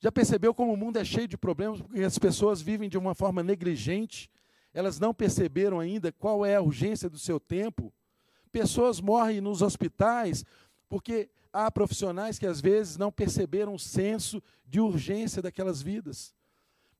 [0.00, 3.14] Já percebeu como o mundo é cheio de problemas porque as pessoas vivem de uma
[3.14, 4.30] forma negligente?
[4.72, 7.92] Elas não perceberam ainda qual é a urgência do seu tempo?
[8.50, 10.44] Pessoas morrem nos hospitais
[10.88, 16.34] porque há profissionais que às vezes não perceberam o senso de urgência daquelas vidas.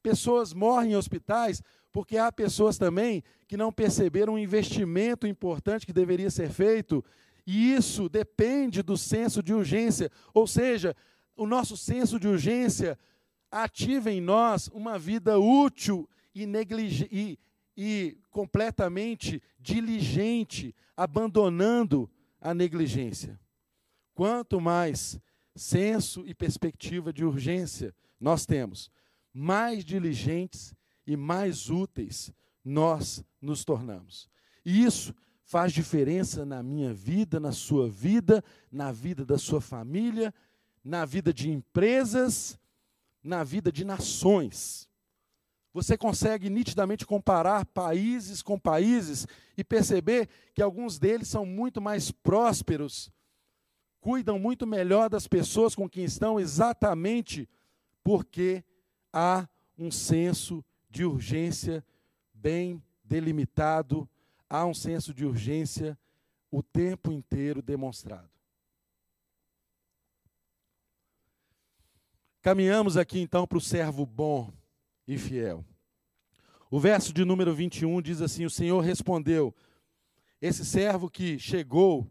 [0.03, 5.93] Pessoas morrem em hospitais Porque há pessoas também que não perceberam o investimento importante que
[5.93, 7.05] deveria ser feito,
[7.47, 10.11] e isso depende do senso de urgência.
[10.33, 10.95] Ou seja,
[11.41, 12.99] o nosso senso de urgência
[13.51, 16.45] ativa em nós uma vida útil e,
[17.11, 17.39] e,
[17.75, 23.41] e completamente diligente, abandonando a negligência.
[24.13, 25.19] Quanto mais
[25.57, 28.91] senso e perspectiva de urgência nós temos,
[29.33, 30.75] mais diligentes
[31.07, 32.31] e mais úteis
[32.63, 34.29] nós nos tornamos.
[34.63, 40.35] E isso faz diferença na minha vida, na sua vida, na vida da sua família,
[40.85, 42.59] na vida de empresas,
[43.23, 44.89] na vida de nações.
[45.73, 49.27] Você consegue nitidamente comparar países com países
[49.57, 53.13] e perceber que alguns deles são muito mais prósperos,
[54.01, 57.49] cuidam muito melhor das pessoas com quem estão, exatamente
[58.03, 58.65] porque
[59.13, 61.85] há um senso de urgência
[62.35, 64.09] bem delimitado,
[64.49, 65.97] há um senso de urgência
[66.51, 68.40] o tempo inteiro demonstrado.
[72.43, 74.51] Caminhamos aqui então para o servo bom
[75.07, 75.63] e fiel.
[76.71, 79.55] O verso de número 21 diz assim: O Senhor respondeu,
[80.41, 82.11] esse servo que chegou,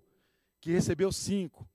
[0.62, 1.68] que recebeu cinco,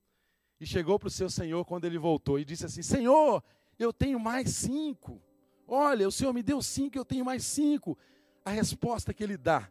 [0.61, 3.43] e chegou para o seu senhor quando ele voltou e disse assim: Senhor,
[3.77, 5.21] eu tenho mais cinco.
[5.67, 7.99] Olha, o Senhor me deu cinco, eu tenho mais cinco.
[8.45, 9.69] A resposta que ele dá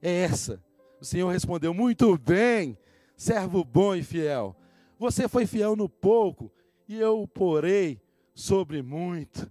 [0.00, 0.62] é essa.
[1.00, 2.78] O Senhor respondeu: Muito bem,
[3.16, 4.54] servo bom e fiel.
[4.96, 6.52] Você foi fiel no pouco,
[6.86, 8.00] e eu o porei
[8.34, 9.50] sobre muito.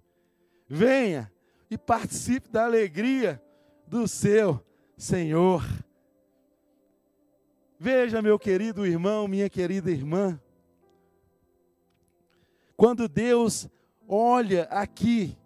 [0.68, 1.30] Venha
[1.70, 3.42] e participe da alegria
[3.86, 4.64] do seu
[4.96, 5.64] Senhor.
[7.78, 10.40] Veja, meu querido irmão, minha querida irmã,
[12.76, 13.68] quando Deus
[14.06, 15.36] olha aqui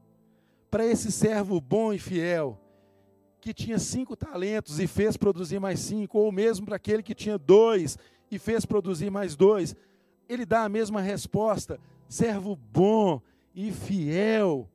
[0.71, 2.61] para esse servo bom e fiel,
[3.41, 7.39] que tinha cinco talentos e fez produzir mais cinco, ou mesmo para aquele que tinha
[7.39, 7.97] dois
[8.31, 9.75] e fez produzir mais dois,
[10.29, 13.21] ele dá a mesma resposta: servo bom
[13.55, 14.69] e fiel.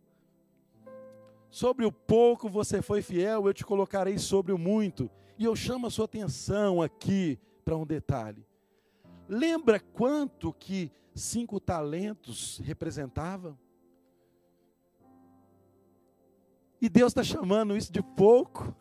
[1.49, 5.09] Sobre o pouco você foi fiel, eu te colocarei sobre o muito.
[5.37, 8.45] E eu chamo a sua atenção aqui para um detalhe.
[9.27, 13.57] Lembra quanto que cinco talentos representavam?
[16.81, 18.75] E Deus está chamando isso de pouco.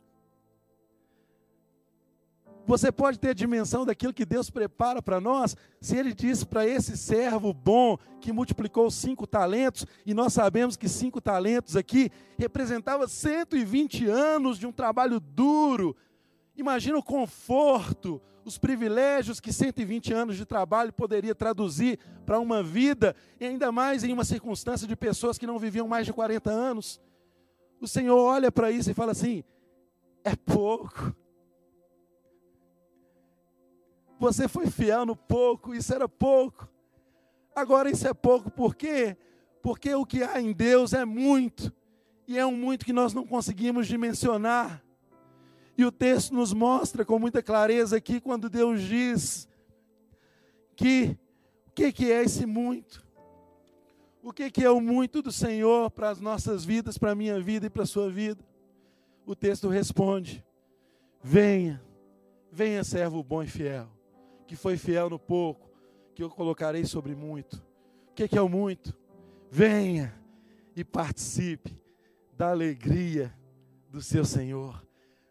[2.70, 6.64] Você pode ter a dimensão daquilo que Deus prepara para nós, se Ele disse para
[6.64, 13.08] esse servo bom que multiplicou cinco talentos, e nós sabemos que cinco talentos aqui representava
[13.08, 15.96] 120 anos de um trabalho duro.
[16.56, 23.16] Imagina o conforto, os privilégios que 120 anos de trabalho poderia traduzir para uma vida,
[23.40, 27.00] e ainda mais em uma circunstância de pessoas que não viviam mais de 40 anos.
[27.80, 29.42] O Senhor olha para isso e fala assim:
[30.22, 31.16] é pouco.
[34.20, 36.68] Você foi fiel no pouco, isso era pouco.
[37.56, 39.16] Agora isso é pouco, por quê?
[39.62, 41.72] Porque o que há em Deus é muito,
[42.28, 44.84] e é um muito que nós não conseguimos dimensionar.
[45.76, 49.48] E o texto nos mostra com muita clareza aqui quando Deus diz
[50.76, 51.16] que
[51.68, 53.02] o que, que é esse muito?
[54.22, 57.40] O que, que é o muito do Senhor para as nossas vidas, para a minha
[57.40, 58.44] vida e para a sua vida?
[59.24, 60.44] O texto responde:
[61.22, 61.82] Venha,
[62.52, 63.88] venha, servo bom e fiel
[64.50, 65.70] que foi fiel no pouco,
[66.12, 67.64] que eu colocarei sobre muito.
[68.08, 68.92] O que é o muito?
[69.48, 70.12] Venha
[70.74, 71.80] e participe
[72.36, 73.32] da alegria
[73.88, 74.84] do seu Senhor.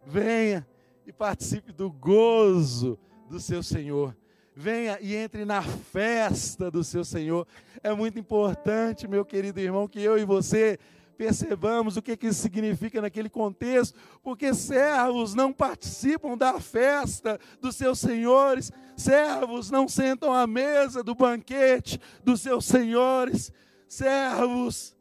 [0.07, 0.65] Venha
[1.05, 2.97] e participe do gozo
[3.29, 4.15] do seu Senhor.
[4.55, 7.45] Venha e entre na festa do seu Senhor.
[7.83, 10.79] É muito importante, meu querido irmão, que eu e você
[11.19, 17.75] percebamos o que, que isso significa naquele contexto, porque servos não participam da festa dos
[17.75, 23.51] seus senhores, servos não sentam à mesa do banquete dos seus senhores,
[23.85, 24.95] servos.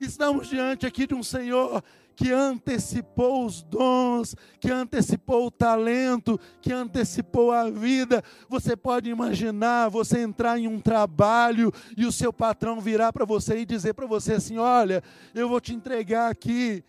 [0.00, 1.82] Estamos diante aqui de um Senhor
[2.16, 8.22] que antecipou os dons, que antecipou o talento, que antecipou a vida.
[8.48, 13.58] Você pode imaginar você entrar em um trabalho e o seu patrão virar para você
[13.58, 15.02] e dizer para você assim: Olha,
[15.34, 16.84] eu vou te entregar aqui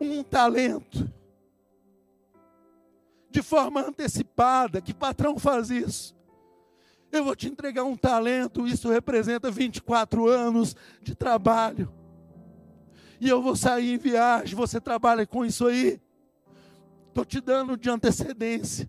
[0.00, 1.10] um talento.
[3.30, 6.16] De forma antecipada, que patrão faz isso?
[7.10, 11.92] Eu vou te entregar um talento, isso representa 24 anos de trabalho
[13.20, 16.00] e eu vou sair em viagem, você trabalha com isso aí.
[17.08, 18.88] Estou te dando de antecedência.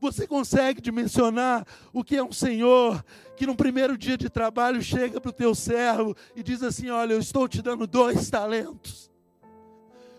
[0.00, 3.04] Você consegue dimensionar o que é um Senhor
[3.36, 7.12] que no primeiro dia de trabalho chega para o teu servo e diz assim: Olha,
[7.12, 9.10] eu estou te dando dois talentos.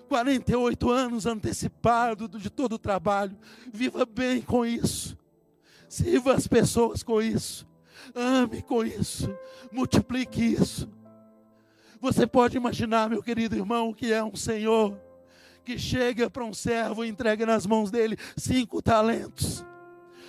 [0.08, 3.36] 48 anos antecipado de todo o trabalho.
[3.74, 5.18] Viva bem com isso.
[5.90, 7.68] Sirva as pessoas com isso.
[8.14, 9.36] Ame com isso.
[9.72, 10.88] Multiplique isso.
[12.04, 14.94] Você pode imaginar, meu querido irmão, que é um Senhor
[15.64, 19.66] que chega para um servo e entrega nas mãos dele cinco talentos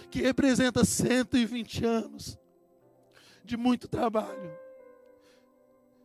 [0.09, 2.39] que representa 120 anos
[3.45, 4.57] de muito trabalho.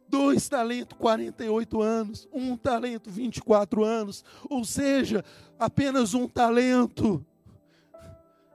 [0.07, 2.28] Dois talentos, 48 anos.
[2.34, 4.26] Um talento, 24 anos.
[4.49, 5.24] Ou seja,
[5.59, 7.24] apenas um talento,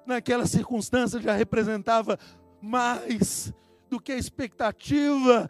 [0.05, 2.19] naquela circunstância, já representava
[2.61, 3.55] mais
[3.89, 5.49] do que a expectativa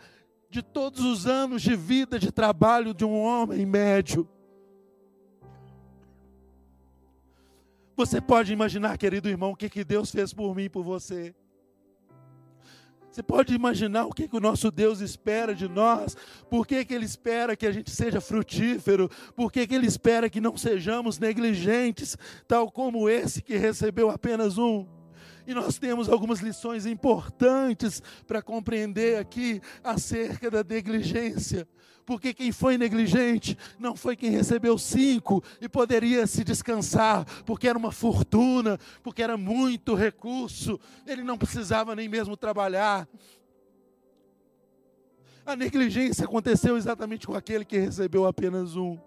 [0.54, 4.28] de todos os anos de vida, de trabalho de um homem médio.
[7.96, 11.34] Você pode imaginar, querido irmão, o que, que Deus fez por mim e por você.
[13.10, 16.16] Você pode imaginar o que, que o nosso Deus espera de nós,
[16.48, 20.30] por que, que Ele espera que a gente seja frutífero, por que, que Ele espera
[20.30, 24.86] que não sejamos negligentes, tal como esse que recebeu apenas um.
[25.46, 31.66] E nós temos algumas lições importantes para compreender aqui acerca da negligência
[32.04, 37.78] porque quem foi negligente não foi quem recebeu cinco e poderia se descansar, porque era
[37.78, 43.08] uma fortuna, porque era muito recurso, ele não precisava nem mesmo trabalhar.
[45.46, 48.98] A negligência aconteceu exatamente com aquele que recebeu apenas um.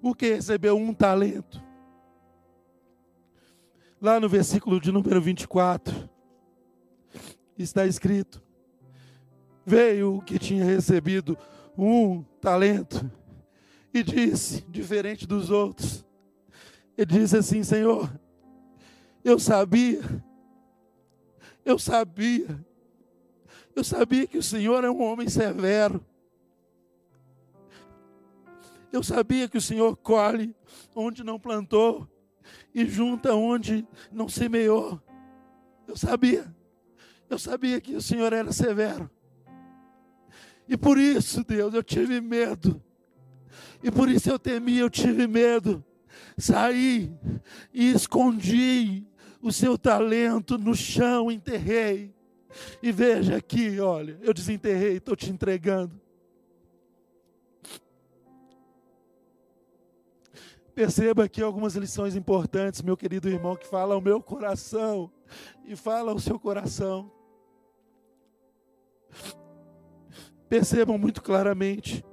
[0.00, 1.67] O que recebeu um talento.
[4.00, 6.08] Lá no versículo de número 24,
[7.58, 8.40] está escrito:
[9.66, 11.36] veio o que tinha recebido
[11.76, 13.10] um talento
[13.92, 16.06] e disse, diferente dos outros,
[16.96, 18.08] ele disse assim: Senhor,
[19.24, 20.00] eu sabia,
[21.64, 22.64] eu sabia,
[23.74, 26.04] eu sabia que o Senhor é um homem severo.
[28.90, 30.56] Eu sabia que o Senhor colhe
[30.94, 32.08] onde não plantou
[32.74, 35.00] e junta onde não semeou.
[35.86, 36.54] Eu sabia.
[37.28, 39.10] Eu sabia que o Senhor era severo.
[40.68, 42.82] E por isso, Deus, eu tive medo.
[43.82, 45.84] E por isso eu temi, eu tive medo.
[46.36, 47.12] Saí
[47.72, 49.06] e escondi
[49.40, 52.14] o seu talento no chão, enterrei.
[52.82, 56.00] E veja aqui, olha, eu desenterrei, estou te entregando.
[60.78, 65.10] Perceba aqui algumas lições importantes, meu querido irmão, que fala ao meu coração
[65.64, 67.10] e fala ao seu coração.
[70.48, 72.04] percebam muito claramente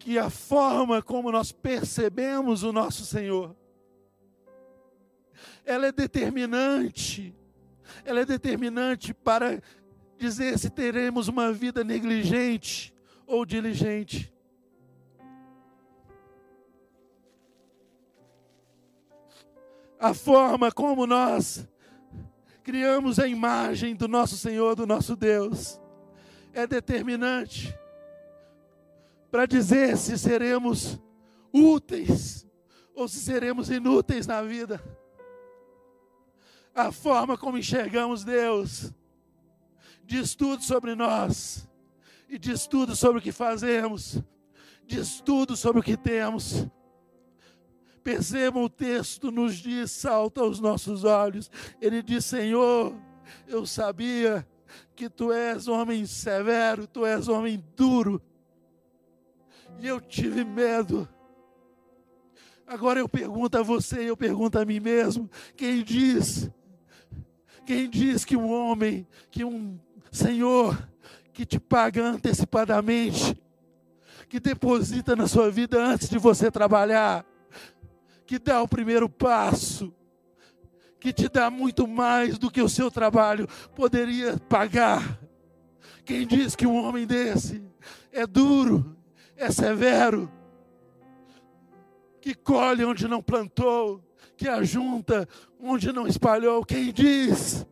[0.00, 3.54] que a forma como nós percebemos o nosso Senhor,
[5.64, 7.32] ela é determinante,
[8.04, 9.62] ela é determinante para
[10.18, 12.92] dizer se teremos uma vida negligente
[13.28, 14.34] ou diligente.
[20.00, 21.68] A forma como nós
[22.64, 25.78] criamos a imagem do nosso Senhor, do nosso Deus,
[26.54, 27.76] é determinante
[29.30, 30.98] para dizer se seremos
[31.52, 32.46] úteis
[32.94, 34.82] ou se seremos inúteis na vida.
[36.74, 38.92] A forma como enxergamos Deus
[40.02, 41.68] diz tudo sobre nós
[42.26, 44.18] e diz tudo sobre o que fazemos,
[44.86, 46.66] diz tudo sobre o que temos.
[48.02, 51.50] Percebam o texto, nos diz, salta aos nossos olhos.
[51.80, 52.94] Ele diz: Senhor,
[53.46, 54.46] eu sabia
[54.94, 58.20] que tu és homem severo, tu és homem duro.
[59.78, 61.08] E eu tive medo.
[62.66, 66.50] Agora eu pergunto a você, eu pergunto a mim mesmo: quem diz?
[67.66, 69.78] Quem diz que um homem, que um
[70.10, 70.88] Senhor,
[71.32, 73.40] que te paga antecipadamente,
[74.28, 77.24] que deposita na sua vida antes de você trabalhar,
[78.30, 79.92] que dá o primeiro passo,
[81.00, 85.20] que te dá muito mais do que o seu trabalho poderia pagar.
[86.04, 87.60] Quem diz que um homem desse
[88.12, 88.96] é duro,
[89.36, 90.30] é severo,
[92.20, 94.00] que colhe onde não plantou,
[94.36, 95.28] que ajunta
[95.58, 97.66] onde não espalhou, quem diz?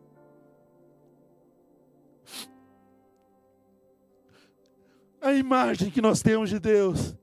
[5.21, 7.15] A imagem que nós temos de Deus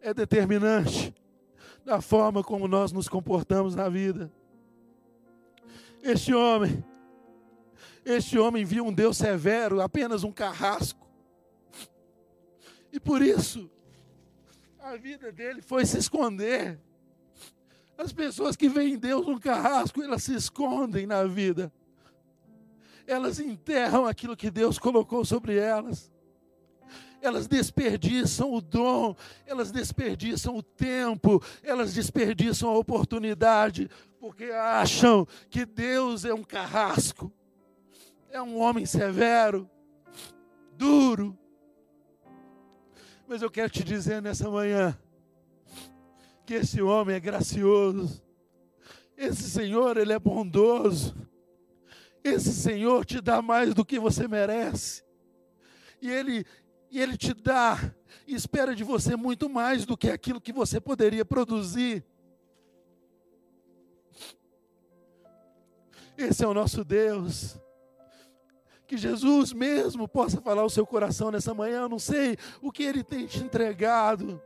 [0.00, 1.14] é determinante
[1.84, 4.32] da forma como nós nos comportamos na vida.
[6.02, 6.84] Este homem,
[8.04, 11.06] este homem viu um Deus severo, apenas um carrasco.
[12.92, 13.70] E por isso,
[14.78, 16.80] a vida dele foi se esconder.
[17.96, 21.72] As pessoas que veem Deus no carrasco, elas se escondem na vida.
[23.06, 26.10] Elas enterram aquilo que Deus colocou sobre elas.
[27.22, 29.14] Elas desperdiçam o dom,
[29.46, 37.30] elas desperdiçam o tempo, elas desperdiçam a oportunidade, porque acham que Deus é um carrasco,
[38.30, 39.68] é um homem severo,
[40.76, 41.36] duro.
[43.28, 44.98] Mas eu quero te dizer nessa manhã,
[46.50, 48.20] que esse homem é gracioso.
[49.16, 51.14] Esse Senhor, ele é bondoso.
[52.24, 55.04] Esse Senhor te dá mais do que você merece.
[56.02, 56.44] E ele
[56.90, 57.94] e ele te dá
[58.26, 62.04] e espera de você muito mais do que aquilo que você poderia produzir.
[66.16, 67.58] Esse é o nosso Deus.
[68.86, 71.82] Que Jesus mesmo possa falar o seu coração nessa manhã.
[71.82, 74.42] Eu não sei o que ele tem te entregado.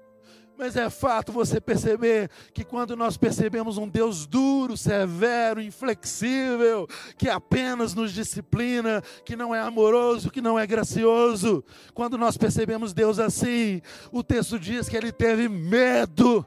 [0.56, 6.86] Mas é fato você perceber que quando nós percebemos um Deus duro, severo, inflexível,
[7.18, 12.92] que apenas nos disciplina, que não é amoroso, que não é gracioso, quando nós percebemos
[12.92, 13.82] Deus assim,
[14.12, 16.46] o texto diz que ele teve medo,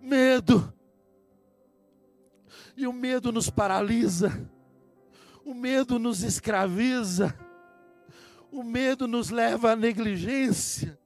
[0.00, 0.72] medo.
[2.76, 4.50] E o medo nos paralisa,
[5.44, 7.32] o medo nos escraviza,
[8.50, 10.98] o medo nos leva à negligência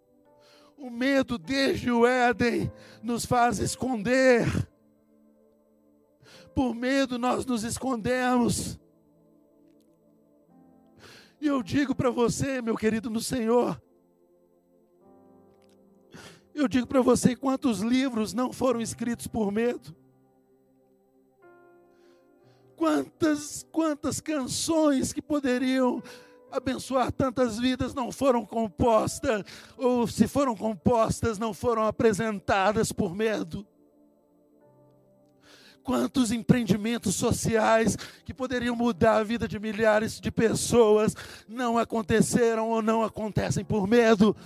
[0.80, 2.72] o medo desde o Éden
[3.02, 4.46] nos faz esconder.
[6.54, 8.80] Por medo nós nos escondemos.
[11.38, 13.80] E eu digo para você, meu querido no Senhor,
[16.54, 19.94] eu digo para você quantos livros não foram escritos por medo.
[22.74, 26.02] Quantas, quantas canções que poderiam
[26.50, 29.44] abençoar tantas vidas não foram compostas,
[29.76, 33.66] ou se foram compostas, não foram apresentadas por medo.
[35.82, 41.16] Quantos empreendimentos sociais que poderiam mudar a vida de milhares de pessoas
[41.48, 44.36] não aconteceram ou não acontecem por medo?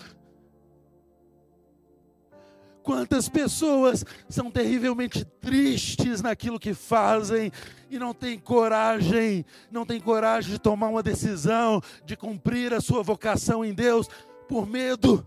[2.85, 7.51] Quantas pessoas são terrivelmente tristes naquilo que fazem
[7.89, 13.03] e não têm coragem, não têm coragem de tomar uma decisão, de cumprir a sua
[13.03, 14.07] vocação em Deus
[14.47, 15.25] por medo.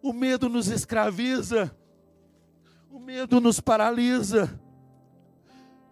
[0.00, 1.76] O medo nos escraviza,
[2.88, 4.56] o medo nos paralisa.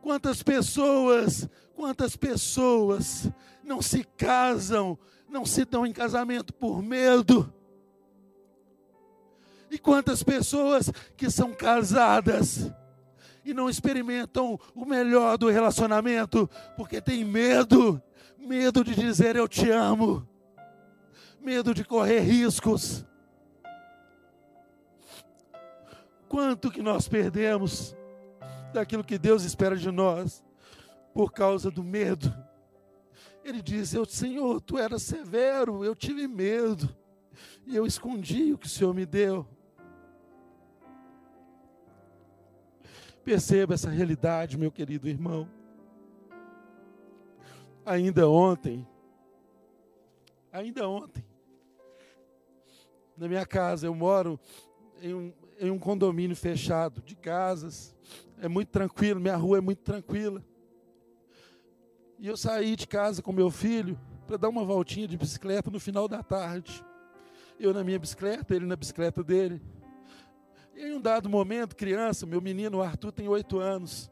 [0.01, 3.29] Quantas pessoas, quantas pessoas
[3.65, 4.97] não se casam,
[5.29, 7.53] não se dão em casamento por medo
[9.71, 12.71] e quantas pessoas que são casadas
[13.45, 18.03] e não experimentam o melhor do relacionamento porque tem medo,
[18.39, 20.27] medo de dizer eu te amo,
[21.41, 23.05] medo de correr riscos.
[26.29, 27.97] Quanto que nós perdemos
[28.73, 30.45] daquilo que Deus espera de nós
[31.12, 32.33] por causa do medo.
[33.45, 36.95] Ele diz: Eu, Senhor, tu eras severo, eu tive medo
[37.66, 39.47] e eu escondi o que o Senhor me deu.
[43.29, 45.47] Perceba essa realidade, meu querido irmão.
[47.85, 48.89] Ainda ontem,
[50.51, 51.22] ainda ontem,
[53.14, 54.41] na minha casa, eu moro
[55.03, 57.95] em um, em um condomínio fechado de casas,
[58.41, 60.43] é muito tranquilo, minha rua é muito tranquila.
[62.18, 65.79] E eu saí de casa com meu filho para dar uma voltinha de bicicleta no
[65.79, 66.83] final da tarde.
[67.61, 69.61] Eu na minha bicicleta, ele na bicicleta dele.
[70.79, 74.09] Em um dado momento, criança, meu menino Arthur tem oito anos.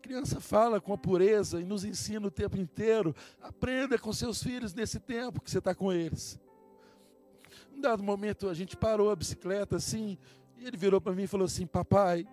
[0.00, 3.12] Criança fala com a pureza e nos ensina o tempo inteiro.
[3.42, 6.38] Aprenda com seus filhos nesse tempo que você está com eles.
[7.74, 10.16] Um dado momento, a gente parou a bicicleta assim,
[10.56, 12.24] e ele virou para mim e falou assim: Papai,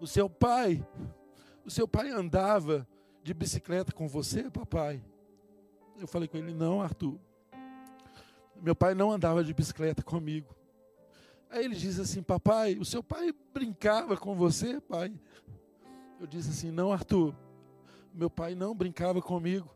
[0.00, 0.82] o seu pai,
[1.62, 2.88] o seu pai andava
[3.22, 5.04] de bicicleta com você, papai?
[5.98, 7.20] Eu falei com ele: Não, Arthur.
[8.62, 10.58] Meu pai não andava de bicicleta comigo.
[11.50, 15.12] Aí ele diz assim: Papai, o seu pai brincava com você, pai?
[16.20, 17.34] Eu disse assim: Não, Arthur,
[18.14, 19.68] meu pai não brincava comigo.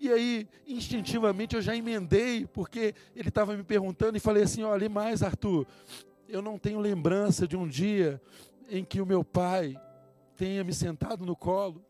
[0.00, 4.88] E aí, instintivamente, eu já emendei, porque ele estava me perguntando, e falei assim: Olha,
[4.88, 5.66] mais, Arthur,
[6.26, 8.20] eu não tenho lembrança de um dia
[8.68, 9.78] em que o meu pai
[10.36, 11.84] tenha me sentado no colo,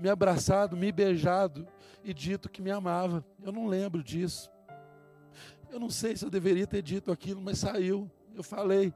[0.00, 1.68] me abraçado, me beijado
[2.02, 3.22] e dito que me amava.
[3.42, 4.50] Eu não lembro disso.
[5.70, 8.10] Eu não sei se eu deveria ter dito aquilo, mas saiu.
[8.34, 8.92] Eu falei.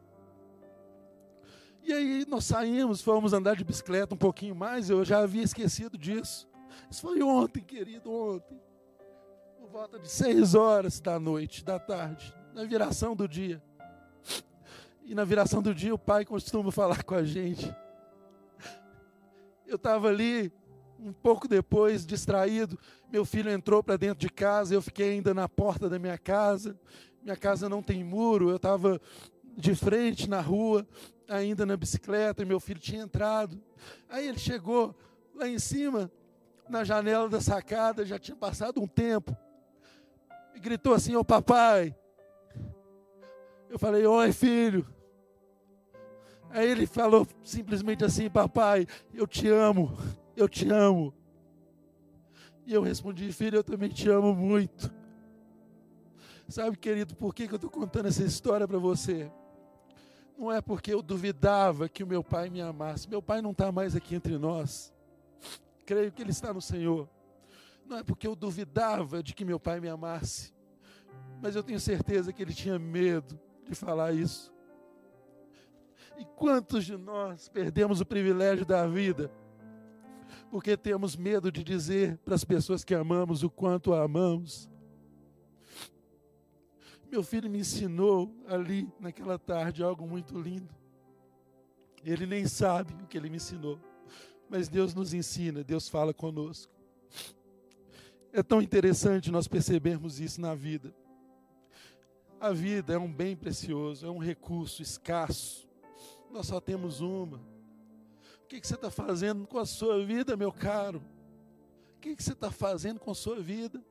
[1.83, 5.99] E aí nós saímos, fomos andar de bicicleta um pouquinho mais, eu já havia esquecido
[5.99, 6.49] disso.
[6.91, 8.61] Isso foi ontem, querido, ontem.
[9.59, 13.63] Por volta de seis horas da noite, da tarde, na viração do dia.
[15.05, 17.75] E na viração do dia, o pai costuma falar com a gente.
[19.67, 20.53] Eu estava ali,
[21.03, 22.79] um pouco depois, distraído.
[23.11, 26.79] Meu filho entrou para dentro de casa, eu fiquei ainda na porta da minha casa.
[27.23, 29.01] Minha casa não tem muro, eu estava
[29.57, 30.87] de frente na rua,
[31.29, 33.61] ainda na bicicleta, e meu filho tinha entrado.
[34.09, 34.95] Aí ele chegou
[35.35, 36.11] lá em cima,
[36.69, 39.37] na janela da sacada, já tinha passado um tempo,
[40.55, 41.95] e gritou assim: Ô oh, papai.
[43.69, 44.87] Eu falei: Oi, filho.
[46.51, 49.97] Aí ele falou simplesmente assim: Papai, eu te amo,
[50.37, 51.15] eu te amo.
[52.67, 54.93] E eu respondi: Filho, eu também te amo muito.
[56.49, 59.31] Sabe, querido, por que, que eu estou contando essa história para você?
[60.37, 63.09] Não é porque eu duvidava que o meu pai me amasse.
[63.09, 64.93] Meu pai não está mais aqui entre nós.
[65.87, 67.09] Creio que ele está no Senhor.
[67.87, 70.53] Não é porque eu duvidava de que meu pai me amasse.
[71.41, 74.53] Mas eu tenho certeza que ele tinha medo de falar isso.
[76.19, 79.31] E quantos de nós perdemos o privilégio da vida
[80.53, 84.69] porque temos medo de dizer para as pessoas que amamos o quanto a amamos?
[87.11, 90.69] Meu filho me ensinou ali naquela tarde algo muito lindo.
[92.05, 93.81] Ele nem sabe o que ele me ensinou,
[94.47, 96.71] mas Deus nos ensina, Deus fala conosco.
[98.31, 100.95] É tão interessante nós percebermos isso na vida.
[102.39, 105.67] A vida é um bem precioso, é um recurso escasso.
[106.31, 107.52] Nós só temos uma.
[108.53, 111.03] O que, você está fazendo com a sua vida, meu caro?
[111.97, 113.83] O que você está fazendo com a sua vida?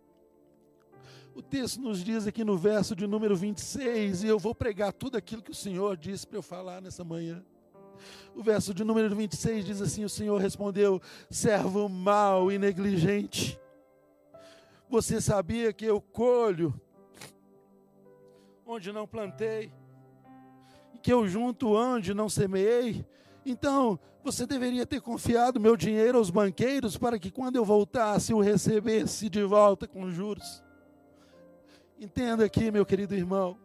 [1.33, 5.17] O texto nos diz aqui no verso de número 26, e eu vou pregar tudo
[5.17, 7.43] aquilo que o Senhor disse para eu falar nessa manhã.
[8.35, 13.59] O verso de número 26 diz assim: O Senhor respondeu, servo mau e negligente.
[14.87, 16.71] Você sabia que eu colho
[18.63, 19.73] onde não plantei,
[20.93, 23.03] e que eu junto onde não semeei?
[23.45, 28.39] Então, você deveria ter confiado meu dinheiro aos banqueiros para que quando eu voltasse o
[28.39, 30.63] recebesse de volta com juros.
[31.99, 33.57] Entenda aqui, meu querido irmão,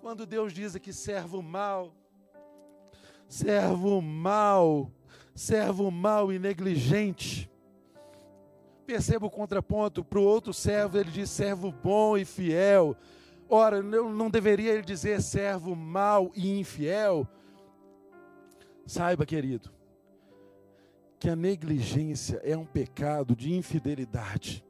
[0.00, 1.94] quando Deus diz aqui servo mal,
[3.28, 4.90] servo mal,
[5.34, 7.50] servo mal e negligente,
[8.86, 12.96] perceba o contraponto para o outro servo, ele diz servo bom e fiel.
[13.48, 17.26] Ora, não deveria ele dizer servo mal e infiel?
[18.86, 19.70] Saiba, querido,
[21.18, 24.64] que a negligência é um pecado de infidelidade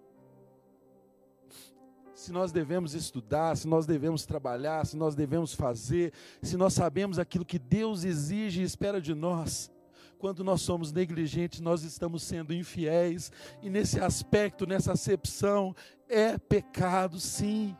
[2.25, 6.11] se nós devemos estudar, se nós devemos trabalhar, se nós devemos fazer,
[6.41, 9.71] se nós sabemos aquilo que Deus exige e espera de nós.
[10.19, 15.77] Quando nós somos negligentes, nós estamos sendo infiéis, e nesse aspecto, nessa acepção,
[16.09, 17.77] é pecado, sim.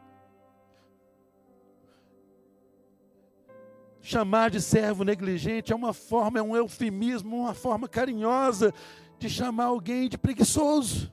[4.07, 8.71] Chamar de servo negligente é uma forma, é um eufemismo, uma forma carinhosa
[9.19, 11.11] de chamar alguém de preguiçoso.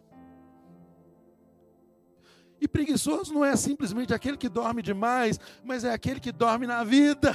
[2.60, 6.84] E preguiçoso não é simplesmente aquele que dorme demais, mas é aquele que dorme na
[6.84, 7.34] vida,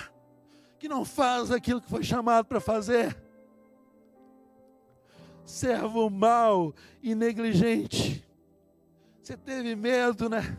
[0.78, 3.16] que não faz aquilo que foi chamado para fazer.
[5.42, 8.22] Servo mau e negligente.
[9.22, 10.58] Você teve medo, né?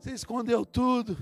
[0.00, 1.16] Você escondeu tudo.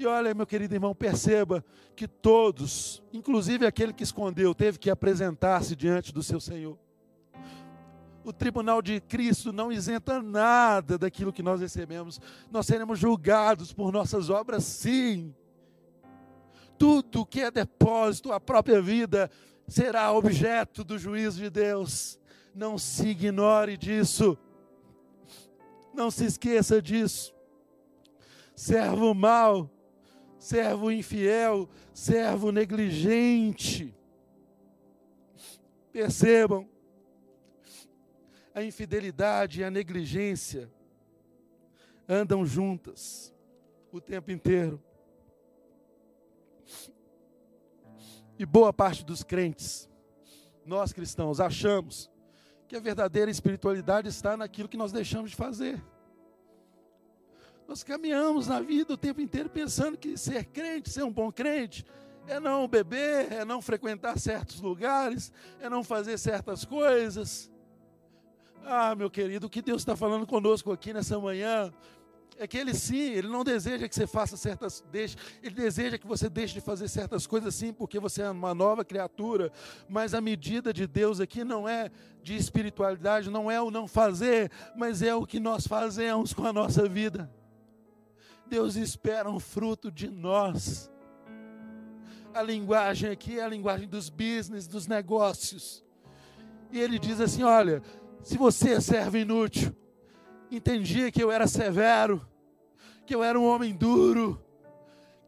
[0.00, 5.76] E olha, meu querido irmão, perceba que todos, inclusive aquele que escondeu, teve que apresentar-se
[5.76, 6.78] diante do seu Senhor
[8.22, 12.20] o tribunal de Cristo não isenta nada daquilo que nós recebemos.
[12.50, 15.34] Nós seremos julgados por nossas obras, sim.
[16.78, 19.30] Tudo que é depósito, a própria vida,
[19.66, 22.18] será objeto do juízo de Deus.
[22.54, 24.36] Não se ignore disso.
[25.94, 27.34] Não se esqueça disso.
[28.54, 29.70] Servo mau,
[30.40, 33.94] servo infiel, servo negligente.
[35.92, 36.68] Percebam,
[38.54, 40.70] a infidelidade e a negligência
[42.08, 43.32] andam juntas
[43.92, 44.82] o tempo inteiro.
[48.38, 49.88] E boa parte dos crentes,
[50.64, 52.10] nós cristãos, achamos
[52.66, 55.82] que a verdadeira espiritualidade está naquilo que nós deixamos de fazer.
[57.70, 61.86] Nós caminhamos na vida o tempo inteiro pensando que ser crente, ser um bom crente,
[62.26, 67.48] é não beber, é não frequentar certos lugares, é não fazer certas coisas.
[68.64, 71.72] Ah, meu querido, o que Deus está falando conosco aqui nessa manhã
[72.36, 76.08] é que Ele sim, Ele não deseja que você faça certas, deixe, Ele deseja que
[76.08, 79.52] você deixe de fazer certas coisas sim, porque você é uma nova criatura,
[79.88, 81.88] mas a medida de Deus aqui não é
[82.20, 86.52] de espiritualidade, não é o não fazer, mas é o que nós fazemos com a
[86.52, 87.30] nossa vida.
[88.50, 90.90] Deus espera um fruto de nós.
[92.34, 95.84] A linguagem aqui é a linguagem dos business, dos negócios.
[96.72, 97.80] E ele diz assim: Olha,
[98.24, 99.72] se você é servo inútil,
[100.50, 102.26] entendia que eu era severo,
[103.06, 104.44] que eu era um homem duro,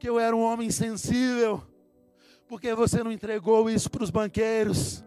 [0.01, 1.63] que eu era um homem sensível,
[2.49, 5.05] porque você não entregou isso para os banqueiros.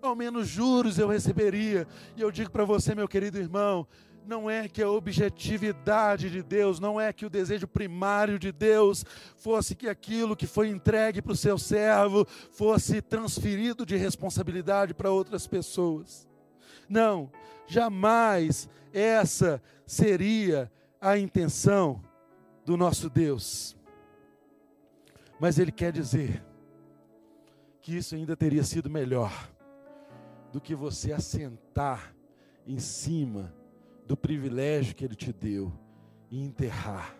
[0.00, 1.86] Ao menos juros eu receberia.
[2.16, 3.86] E eu digo para você, meu querido irmão,
[4.26, 9.04] não é que a objetividade de Deus, não é que o desejo primário de Deus
[9.36, 15.10] fosse que aquilo que foi entregue para o seu servo fosse transferido de responsabilidade para
[15.10, 16.28] outras pessoas.
[16.88, 17.30] Não,
[17.66, 20.70] jamais essa seria
[21.00, 22.02] a intenção
[22.64, 23.76] do nosso Deus.
[25.40, 26.44] Mas Ele quer dizer
[27.80, 29.50] que isso ainda teria sido melhor
[30.52, 32.14] do que você assentar
[32.64, 33.52] em cima
[34.12, 35.72] do privilégio que Ele te deu
[36.30, 37.16] e enterrar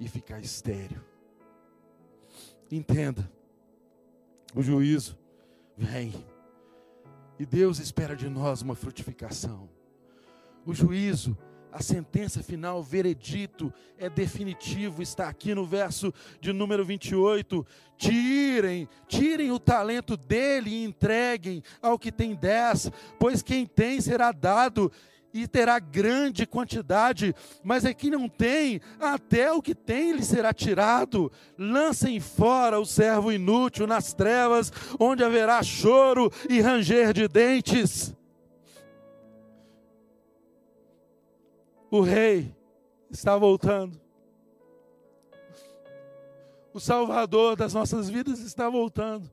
[0.00, 1.04] e ficar estéreo.
[2.70, 3.30] Entenda,
[4.54, 5.18] o juízo
[5.76, 6.14] vem
[7.38, 9.68] e Deus espera de nós uma frutificação.
[10.64, 11.36] O juízo
[11.72, 17.64] a sentença final, o veredito é definitivo, está aqui no verso de número 28.
[17.96, 24.32] Tirem, tirem o talento dele e entreguem ao que tem dez, pois quem tem será
[24.32, 24.90] dado
[25.32, 30.52] e terá grande quantidade, mas é que não tem, até o que tem lhe será
[30.52, 31.30] tirado.
[31.58, 38.14] Lancem fora o servo inútil nas trevas, onde haverá choro e ranger de dentes.
[41.90, 42.54] O rei
[43.10, 44.00] está voltando.
[46.72, 49.28] O Salvador das nossas vidas está voltando.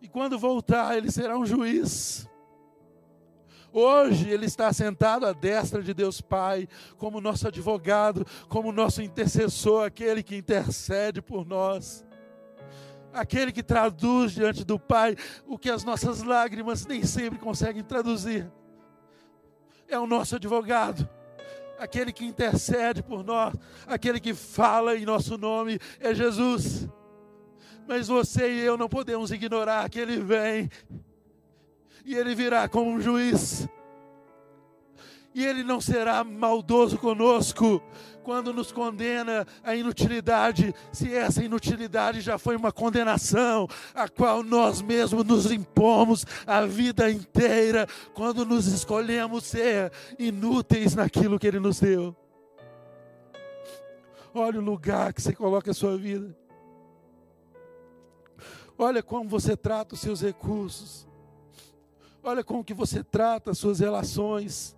[0.00, 2.26] E quando voltar, ele será um juiz.
[3.76, 9.84] Hoje ele está sentado à destra de Deus Pai, como nosso advogado, como nosso intercessor,
[9.84, 12.04] aquele que intercede por nós.
[13.12, 15.16] Aquele que traduz diante do Pai
[15.46, 18.48] o que as nossas lágrimas nem sempre conseguem traduzir
[19.88, 21.08] é o nosso advogado,
[21.78, 23.54] aquele que intercede por nós,
[23.86, 26.88] aquele que fala em nosso nome é Jesus.
[27.86, 30.70] Mas você e eu não podemos ignorar que ele vem
[32.04, 33.68] e ele virá como um juiz
[35.34, 37.82] e Ele não será maldoso conosco
[38.22, 44.80] quando nos condena a inutilidade, se essa inutilidade já foi uma condenação, a qual nós
[44.80, 51.80] mesmos nos impomos a vida inteira, quando nos escolhemos ser inúteis naquilo que Ele nos
[51.80, 52.16] deu.
[54.32, 56.34] Olha o lugar que você coloca a sua vida.
[58.78, 61.06] Olha como você trata os seus recursos.
[62.26, 64.74] Olha como que você trata as suas relações.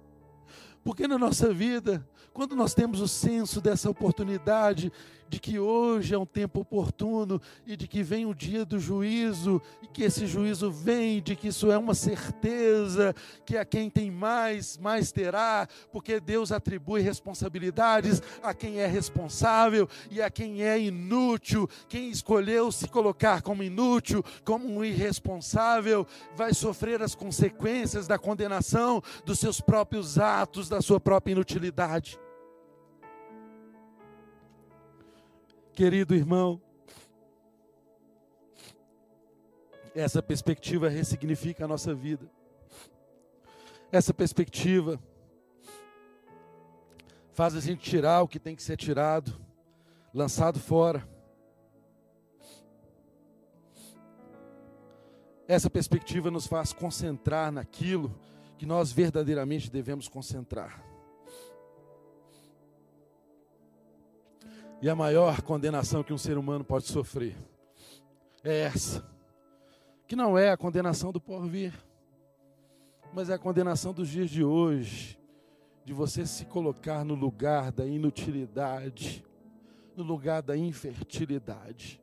[0.82, 4.92] Porque na nossa vida, quando nós temos o senso dessa oportunidade,
[5.28, 9.60] de que hoje é um tempo oportuno e de que vem o dia do juízo,
[9.82, 13.14] e que esse juízo vem, de que isso é uma certeza,
[13.44, 19.88] que a quem tem mais, mais terá, porque Deus atribui responsabilidades a quem é responsável
[20.10, 21.68] e a quem é inútil.
[21.88, 29.02] Quem escolheu se colocar como inútil, como um irresponsável, vai sofrer as consequências da condenação
[29.24, 32.18] dos seus próprios atos, da sua própria inutilidade.
[35.76, 36.58] Querido irmão,
[39.94, 42.30] essa perspectiva ressignifica a nossa vida.
[43.92, 44.98] Essa perspectiva
[47.34, 49.38] faz a gente tirar o que tem que ser tirado,
[50.14, 51.06] lançado fora.
[55.46, 58.18] Essa perspectiva nos faz concentrar naquilo
[58.56, 60.85] que nós verdadeiramente devemos concentrar.
[64.80, 67.36] E a maior condenação que um ser humano pode sofrer
[68.44, 69.04] é essa,
[70.06, 71.72] que não é a condenação do porvir,
[73.12, 75.18] mas é a condenação dos dias de hoje,
[75.84, 79.24] de você se colocar no lugar da inutilidade,
[79.96, 82.00] no lugar da infertilidade.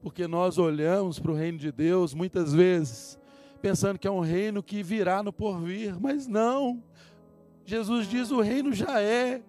[0.00, 3.18] Porque nós olhamos para o reino de Deus muitas vezes,
[3.60, 6.82] pensando que é um reino que virá no porvir, mas não.
[7.64, 9.42] Jesus diz: o reino já é,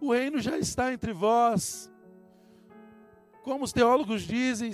[0.00, 1.90] o reino já está entre vós.
[3.42, 4.72] Como os teólogos dizem,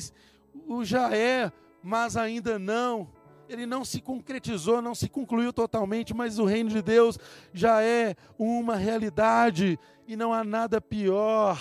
[0.66, 1.52] o já é,
[1.82, 3.10] mas ainda não.
[3.48, 7.18] Ele não se concretizou, não se concluiu totalmente, mas o reino de Deus
[7.52, 11.58] já é uma realidade e não há nada pior.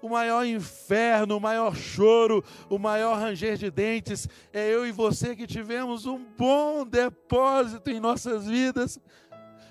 [0.00, 5.34] O maior inferno, o maior choro, o maior ranger de dentes é eu e você
[5.34, 9.00] que tivemos um bom depósito em nossas vidas,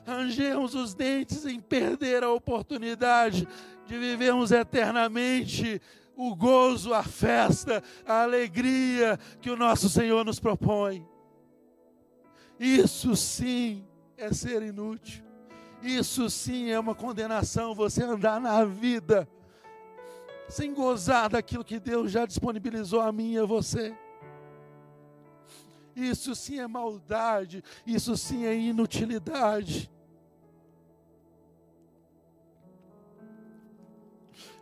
[0.08, 3.46] rangermos os dentes em perder a oportunidade
[3.86, 5.82] de vivermos eternamente
[6.16, 11.06] o gozo, a festa, a alegria que o nosso Senhor nos propõe.
[12.58, 13.86] Isso sim
[14.16, 15.24] é ser inútil.
[15.84, 19.28] Isso sim é uma condenação, você andar na vida
[20.48, 23.94] sem gozar daquilo que Deus já disponibilizou a mim e a você.
[25.94, 29.92] Isso sim é maldade, isso sim é inutilidade.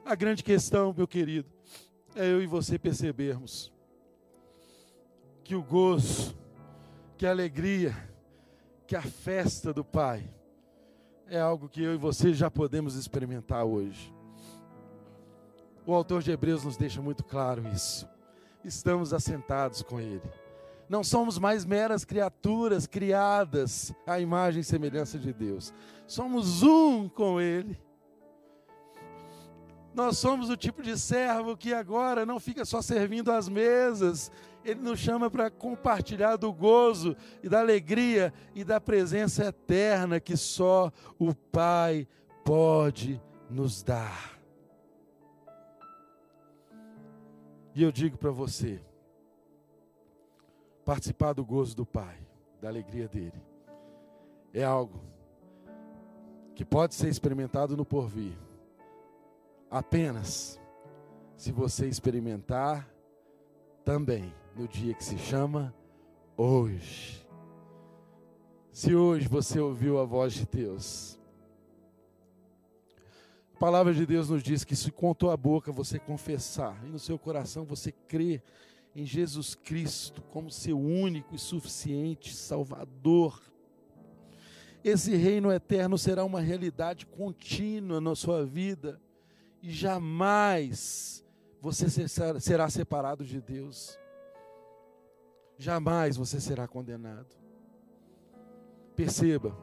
[0.05, 1.49] A grande questão, meu querido,
[2.15, 3.73] é eu e você percebermos
[5.43, 6.37] que o gozo,
[7.17, 7.95] que a alegria,
[8.85, 10.31] que a festa do Pai
[11.27, 14.13] é algo que eu e você já podemos experimentar hoje.
[15.87, 18.07] O autor de Hebreus nos deixa muito claro isso.
[18.63, 20.21] Estamos assentados com Ele.
[20.87, 25.73] Não somos mais meras criaturas criadas à imagem e semelhança de Deus.
[26.05, 27.75] Somos um com Ele.
[29.95, 34.29] Nós somos o tipo de servo que agora não fica só servindo às mesas,
[34.65, 40.35] ele nos chama para compartilhar do gozo e da alegria e da presença eterna que
[40.35, 42.05] só o Pai
[42.43, 44.37] pode nos dar.
[47.73, 48.81] E eu digo para você,
[50.83, 52.17] participar do gozo do Pai,
[52.61, 53.41] da alegria dele,
[54.53, 55.01] é algo
[56.53, 58.37] que pode ser experimentado no porvir,
[59.77, 60.57] apenas
[61.35, 62.89] se você experimentar
[63.83, 65.75] também no dia que se chama
[66.37, 67.27] hoje.
[68.71, 71.19] Se hoje você ouviu a voz de Deus,
[73.53, 76.87] a palavra de Deus nos diz que se com a tua boca você confessar e
[76.87, 78.41] no seu coração você crer
[78.95, 83.41] em Jesus Cristo como seu único e suficiente Salvador,
[84.81, 89.01] esse reino eterno será uma realidade contínua na sua vida
[89.65, 91.25] e jamais
[91.59, 91.87] você
[92.39, 93.97] será separado de Deus.
[95.57, 97.35] Jamais você será condenado.
[98.95, 99.57] Perceba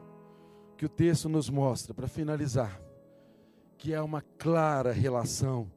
[0.75, 2.81] que o texto nos mostra, para finalizar,
[3.77, 5.71] que há uma clara relação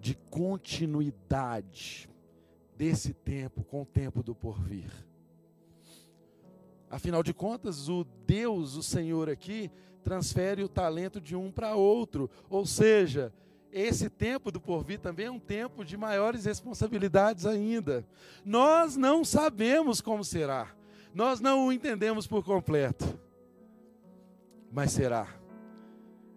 [0.00, 2.08] de continuidade
[2.74, 4.90] desse tempo com o tempo do porvir.
[6.88, 9.70] Afinal de contas, o Deus, o Senhor aqui,
[10.02, 13.30] transfere o talento de um para outro, ou seja,
[13.72, 18.04] esse tempo do porvir também é um tempo de maiores responsabilidades ainda.
[18.44, 20.74] Nós não sabemos como será,
[21.14, 23.18] nós não o entendemos por completo,
[24.72, 25.28] mas será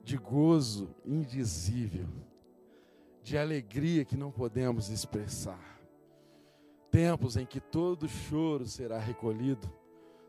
[0.03, 2.07] de gozo indizível,
[3.23, 5.79] de alegria que não podemos expressar.
[6.89, 9.71] Tempos em que todo choro será recolhido,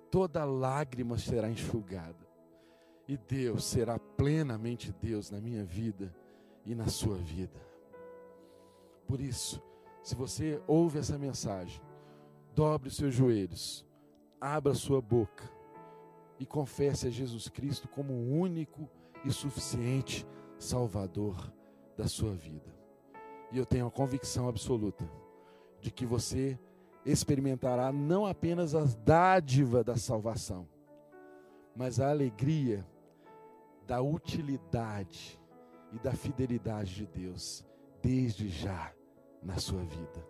[0.08, 2.28] toda lágrima será enxugada,
[3.08, 6.14] e Deus será plenamente Deus na minha vida
[6.64, 7.60] e na sua vida.
[9.06, 9.62] Por isso,
[10.02, 11.80] se você ouve essa mensagem,
[12.54, 13.86] dobre os seus joelhos,
[14.40, 15.50] abra sua boca
[16.38, 18.88] e confesse a Jesus Cristo como o único
[19.24, 20.26] e suficiente
[20.58, 21.52] Salvador
[21.96, 22.74] da sua vida.
[23.50, 25.08] E eu tenho a convicção absoluta
[25.80, 26.58] de que você
[27.04, 30.68] experimentará não apenas a dádiva da salvação,
[31.74, 32.86] mas a alegria
[33.86, 35.41] da utilidade
[35.92, 37.64] e da fidelidade de Deus
[38.00, 38.92] desde já
[39.42, 40.26] na sua vida.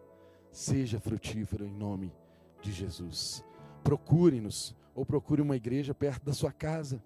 [0.50, 2.12] Seja frutífero em nome
[2.60, 3.44] de Jesus.
[3.82, 7.02] Procure-nos ou procure uma igreja perto da sua casa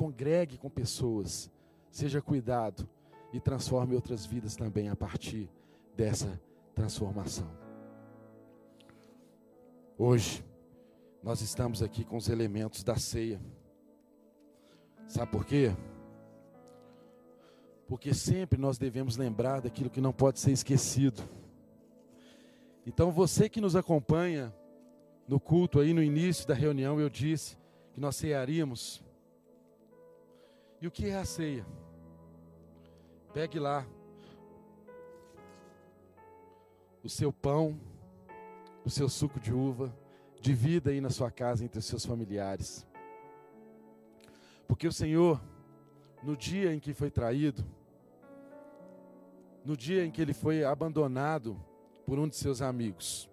[0.00, 1.50] congregue com pessoas,
[1.90, 2.88] seja cuidado
[3.34, 5.50] e transforme outras vidas também a partir
[5.94, 6.40] dessa
[6.74, 7.46] transformação.
[9.98, 10.42] Hoje,
[11.22, 13.38] nós estamos aqui com os elementos da ceia.
[15.06, 15.76] Sabe por quê?
[17.90, 21.24] Porque sempre nós devemos lembrar daquilo que não pode ser esquecido.
[22.86, 24.54] Então, você que nos acompanha
[25.26, 27.58] no culto aí no início da reunião, eu disse
[27.92, 29.02] que nós cearíamos
[30.80, 31.66] e o que é a ceia?
[33.34, 33.84] Pegue lá
[37.02, 37.76] o seu pão,
[38.84, 39.92] o seu suco de uva,
[40.40, 42.86] divida aí na sua casa entre os seus familiares.
[44.68, 45.42] Porque o Senhor,
[46.22, 47.64] no dia em que foi traído,
[49.70, 51.56] no dia em que ele foi abandonado
[52.04, 53.30] por um de seus amigos,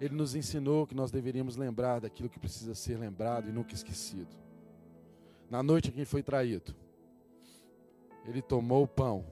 [0.00, 4.36] ele nos ensinou que nós deveríamos lembrar daquilo que precisa ser lembrado e nunca esquecido.
[5.48, 6.74] Na noite em que foi traído,
[8.24, 9.24] ele tomou o pão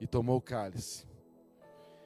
[0.00, 1.04] e tomou o cálice.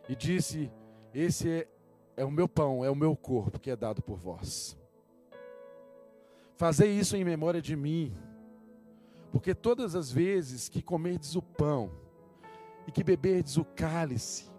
[0.08, 0.72] E disse:
[1.12, 1.68] Esse é,
[2.16, 4.74] é o meu pão, é o meu corpo que é dado por vós.
[6.56, 8.16] Fazei isso em memória de mim,
[9.30, 12.00] porque todas as vezes que comerdes o pão
[12.86, 14.50] e que beberdes o cálice,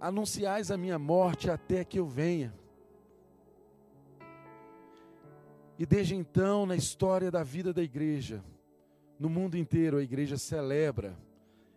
[0.00, 2.54] anunciais a minha morte até que eu venha.
[5.78, 8.42] E desde então, na história da vida da igreja,
[9.18, 11.16] no mundo inteiro, a igreja celebra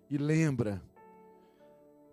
[0.09, 0.81] e lembra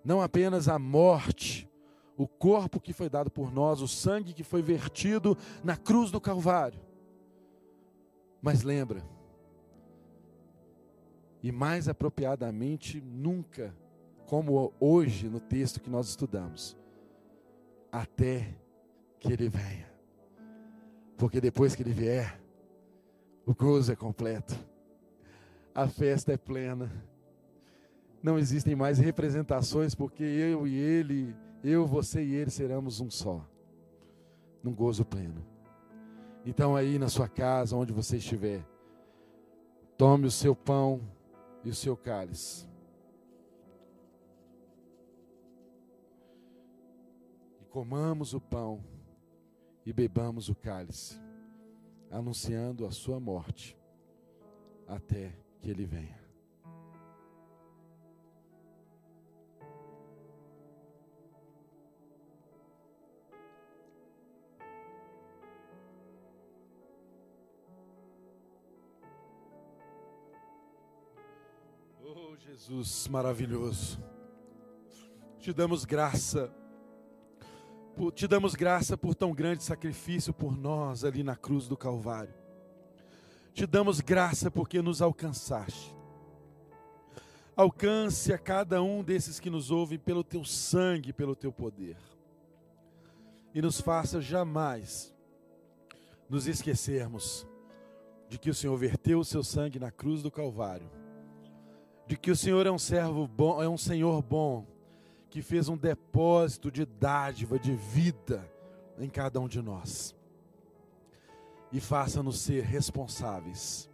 [0.06, 1.68] não apenas a morte,
[2.16, 6.20] o corpo que foi dado por nós, o sangue que foi vertido na cruz do
[6.20, 6.80] Calvário,
[8.40, 9.02] mas lembra,
[11.46, 13.72] e mais apropriadamente, nunca,
[14.26, 16.76] como hoje no texto que nós estudamos,
[17.92, 18.52] até
[19.20, 19.88] que Ele venha.
[21.16, 22.36] Porque depois que Ele vier,
[23.46, 24.58] o gozo é completo,
[25.72, 26.90] a festa é plena,
[28.20, 31.32] não existem mais representações, porque eu e Ele,
[31.62, 33.48] eu, você e Ele seremos um só,
[34.64, 35.46] num gozo pleno.
[36.44, 38.66] Então, aí na sua casa, onde você estiver,
[39.96, 41.00] tome o seu pão
[41.66, 42.64] e o seu cálice.
[47.60, 48.84] E comamos o pão
[49.84, 51.20] e bebamos o cálice,
[52.08, 53.76] anunciando a sua morte
[54.86, 56.15] até que ele venha.
[72.38, 73.98] Jesus maravilhoso.
[75.38, 76.52] Te damos graça.
[78.14, 82.34] Te damos graça por tão grande sacrifício por nós ali na cruz do Calvário.
[83.54, 85.96] Te damos graça porque nos alcançaste.
[87.56, 91.96] Alcance a cada um desses que nos ouvem pelo teu sangue, pelo teu poder.
[93.54, 95.14] E nos faça jamais
[96.28, 97.46] nos esquecermos
[98.28, 101.05] de que o Senhor verteu o seu sangue na cruz do Calvário
[102.06, 104.66] de que o Senhor é um servo bom, é um Senhor bom,
[105.28, 108.48] que fez um depósito de dádiva, de vida
[108.98, 110.14] em cada um de nós.
[111.72, 113.90] E faça-nos ser responsáveis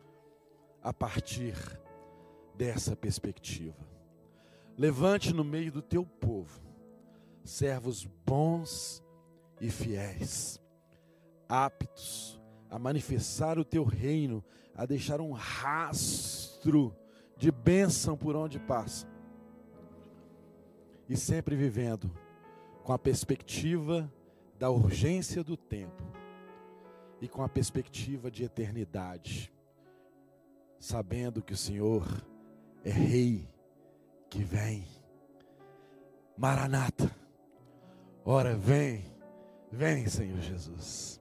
[0.82, 1.56] a partir
[2.54, 3.86] dessa perspectiva.
[4.76, 6.60] Levante no meio do teu povo
[7.44, 9.02] servos bons
[9.60, 10.60] e fiéis,
[11.48, 12.40] aptos
[12.70, 14.44] a manifestar o teu reino,
[14.74, 16.96] a deixar um rastro
[17.42, 19.04] de bênção por onde passa.
[21.08, 22.08] E sempre vivendo
[22.84, 24.08] com a perspectiva
[24.60, 26.04] da urgência do tempo
[27.20, 29.52] e com a perspectiva de eternidade,
[30.78, 32.06] sabendo que o Senhor
[32.84, 33.50] é Rei
[34.30, 34.86] que vem.
[36.36, 37.10] Maranata,
[38.24, 39.04] ora vem,
[39.68, 41.20] vem, Senhor Jesus.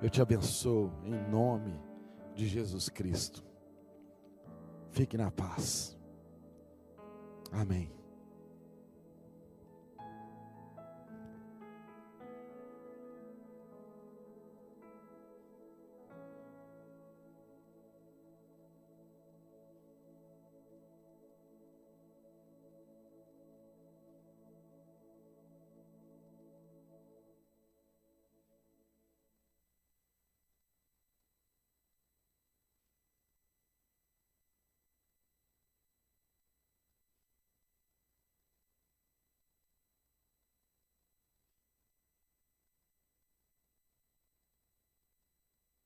[0.00, 1.78] Eu te abençoo em nome
[2.34, 3.53] de Jesus Cristo.
[4.94, 5.96] Fique na paz.
[7.50, 7.90] Amém.